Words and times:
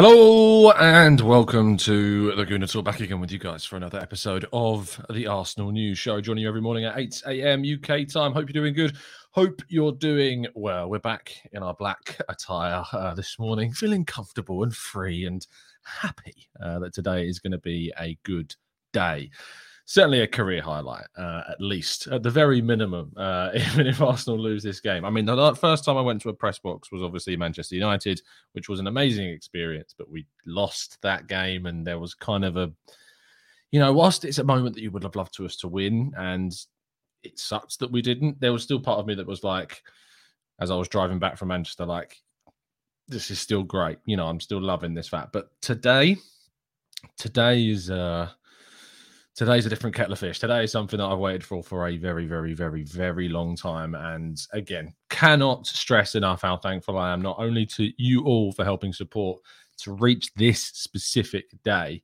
Hello 0.00 0.70
and 0.70 1.20
welcome 1.20 1.76
to 1.78 2.32
the 2.36 2.46
Gooner 2.46 2.70
Talk. 2.70 2.84
Back 2.84 3.00
again 3.00 3.18
with 3.18 3.32
you 3.32 3.40
guys 3.40 3.64
for 3.64 3.74
another 3.74 3.98
episode 3.98 4.46
of 4.52 5.04
the 5.10 5.26
Arsenal 5.26 5.72
News 5.72 5.98
Show. 5.98 6.20
Joining 6.20 6.42
you 6.42 6.48
every 6.48 6.60
morning 6.60 6.84
at 6.84 6.96
8 6.96 7.22
a.m. 7.26 7.64
UK 7.64 8.06
time. 8.06 8.32
Hope 8.32 8.48
you're 8.48 8.62
doing 8.62 8.74
good. 8.74 8.96
Hope 9.32 9.60
you're 9.66 9.90
doing 9.90 10.46
well. 10.54 10.88
We're 10.88 11.00
back 11.00 11.34
in 11.52 11.64
our 11.64 11.74
black 11.74 12.16
attire 12.28 12.84
uh, 12.92 13.14
this 13.14 13.40
morning, 13.40 13.72
feeling 13.72 14.04
comfortable 14.04 14.62
and 14.62 14.72
free 14.72 15.24
and 15.24 15.44
happy 15.82 16.48
uh, 16.62 16.78
that 16.78 16.94
today 16.94 17.26
is 17.26 17.40
going 17.40 17.50
to 17.50 17.58
be 17.58 17.92
a 17.98 18.16
good 18.22 18.54
day 18.92 19.32
certainly 19.88 20.20
a 20.20 20.26
career 20.26 20.60
highlight, 20.60 21.06
uh, 21.16 21.40
at 21.48 21.62
least 21.62 22.08
at 22.08 22.22
the 22.22 22.28
very 22.28 22.60
minimum. 22.60 23.10
Uh, 23.16 23.50
even 23.54 23.86
if 23.86 24.02
Arsenal 24.02 24.38
lose 24.38 24.62
this 24.62 24.80
game, 24.80 25.02
I 25.02 25.08
mean, 25.08 25.24
the 25.24 25.54
first 25.54 25.82
time 25.82 25.96
I 25.96 26.02
went 26.02 26.20
to 26.22 26.28
a 26.28 26.34
press 26.34 26.58
box 26.58 26.92
was 26.92 27.02
obviously 27.02 27.36
Manchester 27.38 27.74
United, 27.74 28.20
which 28.52 28.68
was 28.68 28.80
an 28.80 28.86
amazing 28.86 29.30
experience, 29.30 29.94
but 29.96 30.10
we 30.10 30.26
lost 30.44 30.98
that 31.00 31.26
game, 31.26 31.64
and 31.64 31.86
there 31.86 31.98
was 31.98 32.12
kind 32.12 32.44
of 32.44 32.58
a, 32.58 32.70
you 33.72 33.80
know, 33.80 33.90
whilst 33.94 34.26
it's 34.26 34.38
a 34.38 34.44
moment 34.44 34.74
that 34.74 34.82
you 34.82 34.90
would 34.90 35.02
have 35.02 35.16
loved 35.16 35.34
to 35.36 35.46
us 35.46 35.56
to 35.56 35.68
win, 35.68 36.12
and 36.18 36.52
it 37.22 37.38
sucks 37.38 37.78
that 37.78 37.90
we 37.90 38.02
didn't. 38.02 38.38
There 38.40 38.52
was 38.52 38.62
still 38.62 38.80
part 38.80 38.98
of 38.98 39.06
me 39.06 39.14
that 39.14 39.26
was 39.26 39.42
like, 39.42 39.82
as 40.60 40.70
I 40.70 40.76
was 40.76 40.88
driving 40.88 41.18
back 41.18 41.38
from 41.38 41.48
Manchester, 41.48 41.86
like, 41.86 42.14
this 43.08 43.30
is 43.30 43.40
still 43.40 43.62
great. 43.62 43.96
You 44.04 44.18
know, 44.18 44.26
I'm 44.26 44.40
still 44.40 44.60
loving 44.60 44.92
this 44.92 45.08
fact, 45.08 45.32
but 45.32 45.48
today, 45.62 46.18
today 47.16 47.70
is 47.70 47.90
uh 47.90 48.28
today's 49.38 49.66
a 49.66 49.68
different 49.68 49.94
kettle 49.94 50.12
of 50.12 50.18
fish. 50.18 50.40
Today 50.40 50.64
is 50.64 50.72
something 50.72 50.98
that 50.98 51.06
I've 51.06 51.20
waited 51.20 51.44
for 51.44 51.62
for 51.62 51.86
a 51.86 51.96
very, 51.96 52.26
very, 52.26 52.54
very, 52.54 52.82
very 52.82 53.28
long 53.28 53.54
time. 53.54 53.94
And 53.94 54.36
again, 54.52 54.92
cannot 55.10 55.64
stress 55.64 56.16
enough 56.16 56.42
how 56.42 56.56
thankful 56.56 56.98
I 56.98 57.12
am 57.12 57.22
not 57.22 57.38
only 57.38 57.64
to 57.66 57.92
you 57.98 58.24
all 58.24 58.50
for 58.50 58.64
helping 58.64 58.92
support 58.92 59.40
to 59.78 59.92
reach 59.92 60.34
this 60.34 60.60
specific 60.60 61.44
day, 61.62 62.02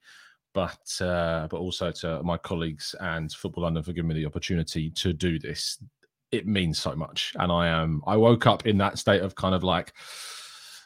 but 0.52 0.78
uh, 1.00 1.48
but 1.50 1.56
also 1.56 1.90
to 1.90 2.22
my 2.22 2.38
colleagues 2.38 2.94
and 3.00 3.32
Football 3.32 3.64
London 3.64 3.82
for 3.82 3.92
giving 3.92 4.10
me 4.10 4.14
the 4.14 4.26
opportunity 4.26 4.88
to 4.90 5.12
do 5.12 5.40
this. 5.40 5.82
It 6.30 6.46
means 6.46 6.78
so 6.78 6.94
much, 6.94 7.32
and 7.40 7.50
I 7.50 7.66
am. 7.66 8.00
I 8.06 8.16
woke 8.16 8.46
up 8.46 8.64
in 8.64 8.78
that 8.78 8.96
state 8.96 9.22
of 9.22 9.34
kind 9.34 9.56
of 9.56 9.64
like 9.64 9.92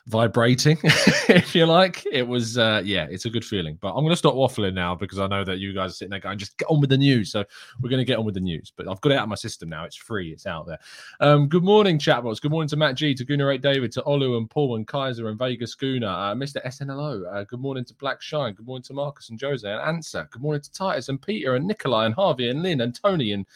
vibrating, 0.09 0.79
if 0.85 1.55
you 1.55 1.67
like. 1.67 2.05
It 2.11 2.27
was, 2.27 2.57
uh, 2.57 2.81
yeah, 2.85 3.07
it's 3.11 3.27
a 3.27 3.31
good 3.31 3.45
feeling. 3.45 3.79
But 3.81 3.91
I'm 3.91 4.03
going 4.03 4.11
to 4.11 4.17
stop 4.17 4.35
waffling 4.35 4.75
now 4.75 4.95
because 4.95 5.19
I 5.19 5.27
know 5.27 5.45
that 5.45 5.59
you 5.59 5.75
guys 5.75 5.91
are 5.91 5.95
sitting 5.95 6.11
there 6.11 6.21
going, 6.21 6.39
just 6.39 6.57
get 6.57 6.67
on 6.69 6.81
with 6.81 6.91
the 6.91 6.97
news. 6.97 7.31
So 7.31 7.45
we're 7.81 7.91
going 7.91 8.01
to 8.01 8.05
get 8.05 8.19
on 8.19 8.25
with 8.25 8.35
the 8.35 8.41
news. 8.41 8.73
But 8.75 8.89
I've 8.89 9.01
got 9.03 9.13
it 9.13 9.17
out 9.17 9.25
of 9.25 9.29
my 9.29 9.35
system 9.35 9.69
now. 9.69 9.85
It's 9.85 9.97
free. 9.97 10.33
It's 10.33 10.47
out 10.47 10.67
there. 10.67 10.79
Um, 11.21 11.47
good 11.49 11.63
morning, 11.63 11.99
chatbots. 11.99 12.41
Good 12.41 12.51
morning 12.51 12.69
to 12.71 12.77
Matt 12.77 12.95
G, 12.95 13.15
to 13.15 13.25
Gunnar 13.25 13.53
8 13.53 13.61
David, 13.61 13.93
to 13.93 14.03
Olu 14.03 14.39
and 14.39 14.49
Paul 14.49 14.77
and 14.77 14.87
Kaiser 14.87 15.29
and 15.29 15.39
Vegas 15.39 15.73
Schooner, 15.73 16.09
uh, 16.09 16.35
Mr. 16.35 16.65
SNLO. 16.65 17.33
Uh, 17.33 17.45
good 17.45 17.61
morning 17.61 17.85
to 17.85 17.95
Black 17.95 18.23
Shine. 18.23 18.55
Good 18.55 18.67
morning 18.67 18.85
to 18.85 18.95
Marcus 18.95 19.29
and 19.29 19.41
Jose 19.41 19.71
and 19.71 19.81
Answer. 19.81 20.27
Good 20.31 20.43
morning 20.43 20.63
to 20.63 20.73
Titus 20.73 21.11
and 21.11 21.21
Peter 21.21 21.55
and 21.55 21.67
Nikolai 21.67 22.07
and 22.07 22.15
Harvey 22.15 22.49
and 22.49 22.63
Lynn 22.63 22.81
and 22.81 22.95
Tony 22.95 23.33
and 23.33 23.47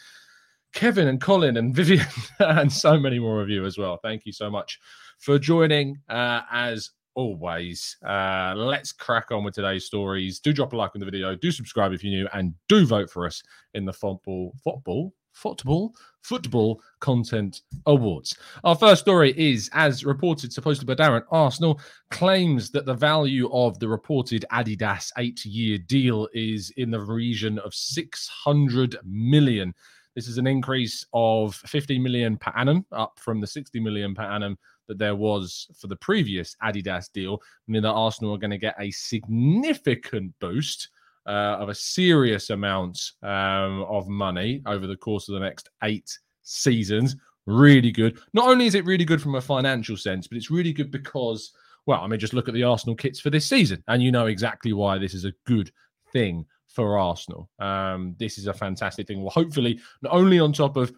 Kevin 0.73 1.07
and 1.07 1.21
Colin 1.21 1.57
and 1.57 1.73
Vivian 1.73 2.05
and 2.39 2.71
so 2.71 2.97
many 2.99 3.19
more 3.19 3.41
of 3.41 3.49
you 3.49 3.65
as 3.65 3.77
well. 3.77 3.99
Thank 4.01 4.25
you 4.25 4.31
so 4.31 4.49
much 4.49 4.79
for 5.19 5.39
joining 5.39 5.97
uh, 6.09 6.41
as 6.51 6.91
always. 7.15 7.95
Uh, 8.05 8.53
let's 8.55 8.91
crack 8.91 9.31
on 9.31 9.43
with 9.43 9.55
today's 9.55 9.85
stories. 9.85 10.39
Do 10.39 10.53
drop 10.53 10.73
a 10.73 10.77
like 10.77 10.91
on 10.95 10.99
the 10.99 11.05
video, 11.05 11.35
do 11.35 11.51
subscribe 11.51 11.93
if 11.93 12.03
you're 12.03 12.11
new, 12.11 12.27
and 12.33 12.53
do 12.67 12.85
vote 12.85 13.09
for 13.09 13.25
us 13.25 13.41
in 13.73 13.85
the 13.85 13.93
football, 13.93 14.53
football, 14.63 15.13
football, 15.33 15.93
football 16.21 16.81
content 16.99 17.61
awards. 17.85 18.37
Our 18.63 18.75
first 18.75 19.01
story 19.01 19.33
is, 19.37 19.69
as 19.73 20.05
reported 20.05 20.53
supposedly 20.53 20.93
by 20.93 21.03
Darren, 21.03 21.23
Arsenal 21.31 21.79
claims 22.11 22.69
that 22.71 22.85
the 22.85 22.93
value 22.93 23.49
of 23.51 23.79
the 23.79 23.87
reported 23.87 24.45
Adidas 24.51 25.11
eight-year 25.17 25.79
deal 25.79 26.27
is 26.33 26.71
in 26.77 26.91
the 26.91 27.01
region 27.01 27.59
of 27.59 27.73
600 27.73 28.97
million. 29.03 29.73
This 30.15 30.27
is 30.27 30.37
an 30.37 30.47
increase 30.47 31.05
of 31.13 31.55
50 31.55 31.99
million 31.99 32.37
per 32.37 32.51
annum, 32.55 32.85
up 32.91 33.19
from 33.19 33.41
the 33.41 33.47
60 33.47 33.79
million 33.79 34.13
per 34.13 34.23
annum 34.23 34.57
that 34.87 34.97
there 34.97 35.15
was 35.15 35.67
for 35.77 35.87
the 35.87 35.95
previous 35.95 36.55
Adidas 36.63 37.11
deal, 37.11 37.41
meaning 37.67 37.83
that 37.83 37.89
Arsenal 37.89 38.33
are 38.35 38.39
going 38.39 38.51
to 38.51 38.57
get 38.57 38.75
a 38.79 38.91
significant 38.91 40.33
boost 40.39 40.89
uh, 41.25 41.57
of 41.59 41.69
a 41.69 41.75
serious 41.75 42.49
amount 42.49 42.99
um, 43.21 43.83
of 43.83 44.07
money 44.07 44.61
over 44.65 44.87
the 44.87 44.95
course 44.95 45.29
of 45.29 45.33
the 45.33 45.39
next 45.39 45.69
eight 45.83 46.17
seasons. 46.43 47.15
Really 47.45 47.91
good. 47.91 48.19
Not 48.33 48.49
only 48.49 48.67
is 48.67 48.75
it 48.75 48.85
really 48.85 49.05
good 49.05 49.21
from 49.21 49.35
a 49.35 49.41
financial 49.41 49.97
sense, 49.97 50.27
but 50.27 50.37
it's 50.37 50.51
really 50.51 50.73
good 50.73 50.91
because, 50.91 51.51
well, 51.85 52.01
I 52.01 52.07
mean, 52.07 52.19
just 52.19 52.33
look 52.33 52.47
at 52.47 52.53
the 52.53 52.63
Arsenal 52.63 52.95
kits 52.95 53.19
for 53.19 53.29
this 53.29 53.45
season, 53.45 53.83
and 53.87 54.01
you 54.01 54.11
know 54.11 54.27
exactly 54.27 54.73
why 54.73 54.97
this 54.97 55.13
is 55.13 55.25
a 55.25 55.33
good 55.45 55.71
thing 56.11 56.45
for 56.73 56.97
Arsenal. 56.97 57.49
Um, 57.59 58.15
this 58.17 58.37
is 58.37 58.47
a 58.47 58.53
fantastic 58.53 59.07
thing. 59.07 59.21
Well, 59.21 59.29
hopefully, 59.29 59.79
not 60.01 60.13
only 60.13 60.39
on 60.39 60.51
top 60.51 60.75
of 60.75 60.91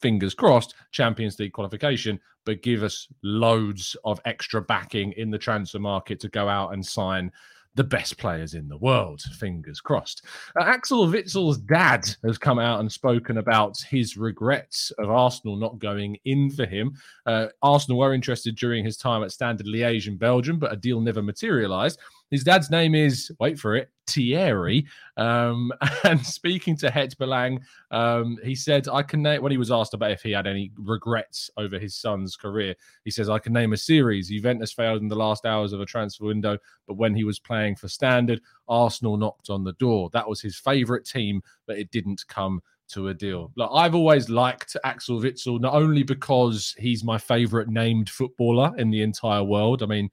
fingers 0.00 0.34
crossed, 0.34 0.74
Champions 0.92 1.38
League 1.38 1.52
qualification, 1.52 2.20
but 2.44 2.62
give 2.62 2.82
us 2.82 3.08
loads 3.22 3.96
of 4.04 4.20
extra 4.24 4.62
backing 4.62 5.12
in 5.12 5.30
the 5.30 5.38
transfer 5.38 5.78
market 5.78 6.20
to 6.20 6.28
go 6.28 6.48
out 6.48 6.72
and 6.72 6.84
sign 6.84 7.30
the 7.74 7.84
best 7.84 8.16
players 8.16 8.54
in 8.54 8.68
the 8.68 8.78
world. 8.78 9.20
Fingers 9.38 9.80
crossed. 9.80 10.24
Uh, 10.58 10.64
Axel 10.64 11.06
Witsel's 11.06 11.58
dad 11.58 12.08
has 12.24 12.38
come 12.38 12.58
out 12.58 12.80
and 12.80 12.90
spoken 12.90 13.36
about 13.36 13.76
his 13.90 14.16
regrets 14.16 14.90
of 14.98 15.10
Arsenal 15.10 15.56
not 15.56 15.78
going 15.78 16.16
in 16.24 16.50
for 16.50 16.64
him. 16.64 16.94
Uh, 17.26 17.48
Arsenal 17.62 17.98
were 17.98 18.14
interested 18.14 18.56
during 18.56 18.82
his 18.82 18.96
time 18.96 19.22
at 19.22 19.30
Standard 19.30 19.66
Liège 19.66 20.06
in 20.06 20.16
Belgium, 20.16 20.58
but 20.58 20.72
a 20.72 20.76
deal 20.76 21.00
never 21.00 21.22
materialised. 21.22 21.98
His 22.30 22.42
dad's 22.42 22.70
name 22.70 22.94
is, 22.94 23.30
wait 23.38 23.58
for 23.58 23.76
it, 23.76 23.90
Thierry. 24.08 24.86
Um, 25.16 25.72
and 26.04 26.24
speaking 26.24 26.76
to 26.78 26.90
Het 26.90 27.16
Belang, 27.18 27.60
um, 27.90 28.38
he 28.42 28.54
said, 28.54 28.88
I 28.88 29.02
can 29.02 29.22
name, 29.22 29.42
when 29.42 29.52
he 29.52 29.58
was 29.58 29.70
asked 29.70 29.94
about 29.94 30.10
if 30.10 30.22
he 30.22 30.32
had 30.32 30.46
any 30.46 30.72
regrets 30.76 31.50
over 31.56 31.78
his 31.78 31.94
son's 31.94 32.36
career, 32.36 32.74
he 33.04 33.10
says, 33.10 33.28
I 33.28 33.38
can 33.38 33.52
name 33.52 33.72
a 33.72 33.76
series. 33.76 34.28
Juventus 34.28 34.72
failed 34.72 35.02
in 35.02 35.08
the 35.08 35.14
last 35.14 35.46
hours 35.46 35.72
of 35.72 35.80
a 35.80 35.86
transfer 35.86 36.24
window, 36.24 36.58
but 36.86 36.96
when 36.96 37.14
he 37.14 37.24
was 37.24 37.38
playing 37.38 37.76
for 37.76 37.88
Standard, 37.88 38.40
Arsenal 38.68 39.16
knocked 39.16 39.50
on 39.50 39.64
the 39.64 39.74
door. 39.74 40.10
That 40.12 40.28
was 40.28 40.40
his 40.40 40.56
favourite 40.56 41.04
team, 41.04 41.42
but 41.66 41.78
it 41.78 41.90
didn't 41.90 42.26
come 42.28 42.60
to 42.88 43.08
a 43.08 43.14
deal. 43.14 43.52
Look, 43.56 43.70
I've 43.72 43.94
always 43.94 44.28
liked 44.28 44.76
Axel 44.84 45.20
Witsel, 45.20 45.60
not 45.60 45.74
only 45.74 46.02
because 46.02 46.74
he's 46.78 47.04
my 47.04 47.18
favourite 47.18 47.68
named 47.68 48.10
footballer 48.10 48.72
in 48.78 48.90
the 48.90 49.02
entire 49.02 49.42
world. 49.42 49.82
I 49.82 49.86
mean, 49.86 50.10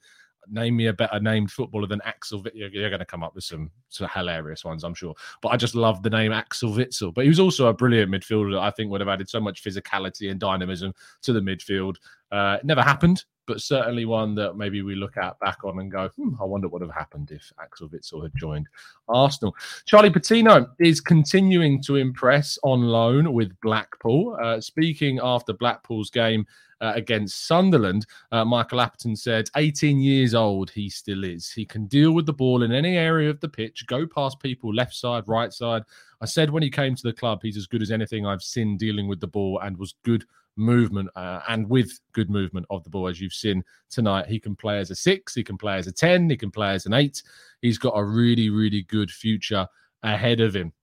name 0.50 0.76
me 0.76 0.88
a 0.88 0.94
better 0.94 1.20
named 1.20 1.52
footballer 1.52 1.88
than 1.88 2.02
Axel. 2.06 2.44
You're, 2.54 2.70
you're 2.70 2.90
going 2.90 3.00
to 3.00 3.06
come 3.06 3.24
up 3.24 3.36
with 3.36 3.44
some, 3.44 3.72
some 3.90 4.10
hilarious 4.14 4.64
ones, 4.64 4.84
I'm 4.84 4.94
sure. 4.94 5.16
But 5.42 5.50
I 5.50 5.58
just 5.58 5.76
love 5.76 6.04
the 6.04 6.10
name 6.10 6.32
Axel 6.32 6.72
Witsel. 6.72 7.14
But 7.14 7.26
he 7.26 7.30
was 7.30 7.40
also 7.40 7.68
a 7.68 7.74
brilliant 7.74 8.12
midfielder. 8.12 8.60
I 8.60 8.72
think 8.72 8.92
would 8.92 9.02
have 9.02 9.10
added 9.10 9.30
so 9.30 9.40
much 9.40 9.64
physicality 9.64 10.32
and 10.32 10.40
dynamism 10.40 10.94
to 11.24 11.34
the 11.34 11.40
midfield. 11.40 11.98
Uh, 12.32 12.58
it 12.60 12.66
never 12.66 12.82
happened, 12.82 13.26
but 13.46 13.62
certainly 13.62 14.06
one 14.06 14.36
that 14.36 14.56
maybe 14.56 14.82
we 14.82 14.96
look 14.96 15.18
at 15.18 15.40
back 15.40 15.64
on 15.64 15.80
and 15.80 15.92
go, 15.92 16.10
hmm, 16.16 16.36
I 16.42 16.46
wonder 16.46 16.68
what 16.68 16.82
would 16.82 16.88
have 16.88 16.96
happened 16.96 17.32
if 17.32 17.52
Axel 17.62 17.90
Witsel 17.90 18.24
had 18.24 18.36
joined 18.36 18.68
Arsenal. 19.10 19.56
Charlie 19.86 20.10
Patino 20.10 20.68
is 20.80 21.02
continuing 21.02 21.82
to 21.84 21.98
impress 21.98 22.58
on 22.64 22.82
loan 22.82 23.34
with 23.34 23.60
Blackpool. 23.62 24.38
Uh, 24.42 24.62
speaking 24.62 25.20
after 25.22 25.54
Blackpool's 25.54 26.10
game 26.10 26.46
uh, 26.82 26.94
against 26.96 27.48
Sunderland, 27.48 28.06
uh, 28.32 28.46
Michael 28.46 28.82
Appleton 28.82 29.16
said, 29.16 29.50
18 29.56 30.00
years 30.00 30.34
old, 30.34 30.70
he 30.70 30.90
still 30.90 31.24
is. 31.24 31.52
He 31.52 31.66
can 31.66 31.86
deal 31.88 32.12
with 32.12 32.26
the 32.26 32.34
ball 32.34 32.64
in 32.64 32.72
any 32.72 32.98
area 32.98 33.30
of 33.30 33.40
the 33.40 33.50
pitch, 33.50 33.86
go 33.88 34.06
past 34.06 34.40
people 34.40 34.74
left 34.74 34.94
side, 34.94 35.24
right 35.28 35.52
side. 35.52 35.84
I 36.22 36.26
said 36.26 36.50
when 36.50 36.64
he 36.64 36.70
came 36.70 36.96
to 36.96 37.04
the 37.04 37.14
club, 37.14 37.40
he's 37.42 37.58
as 37.58 37.68
good 37.68 37.82
as 37.82 37.92
anything 37.92 38.26
I've 38.26 38.44
seen 38.44 38.78
dealing 38.78 39.08
with 39.08 39.20
the 39.20 39.28
ball 39.28 39.60
and 39.62 39.78
was 39.78 39.96
good 40.04 40.26
movement 40.56 41.10
uh, 41.16 41.42
and 41.48 41.68
with 41.70 42.00
good 42.14 42.30
movement 42.30 42.66
of 42.70 42.84
the 42.84 42.90
ball, 42.90 43.08
as 43.08 43.20
you've 43.20 43.34
seen 43.34 43.64
tonight. 43.90 44.28
He 44.28 44.40
can 44.40 44.56
play 44.56 44.80
as 44.80 44.92
a 44.92 44.96
six, 44.96 45.34
he 45.34 45.44
can 45.44 45.58
play 45.58 45.78
as 45.78 45.88
a 45.88 45.92
10, 45.92 46.30
he 46.30 46.38
can 46.38 46.52
play 46.52 46.74
as 46.74 46.86
an 46.86 46.94
eight. 46.94 47.22
He's 47.62 47.78
got 47.78 47.94
a 47.96 48.04
really, 48.04 48.50
really 48.50 48.84
good 48.84 49.12
future 49.12 49.68
ahead 50.04 50.40
of 50.40 50.56
him. 50.56 50.74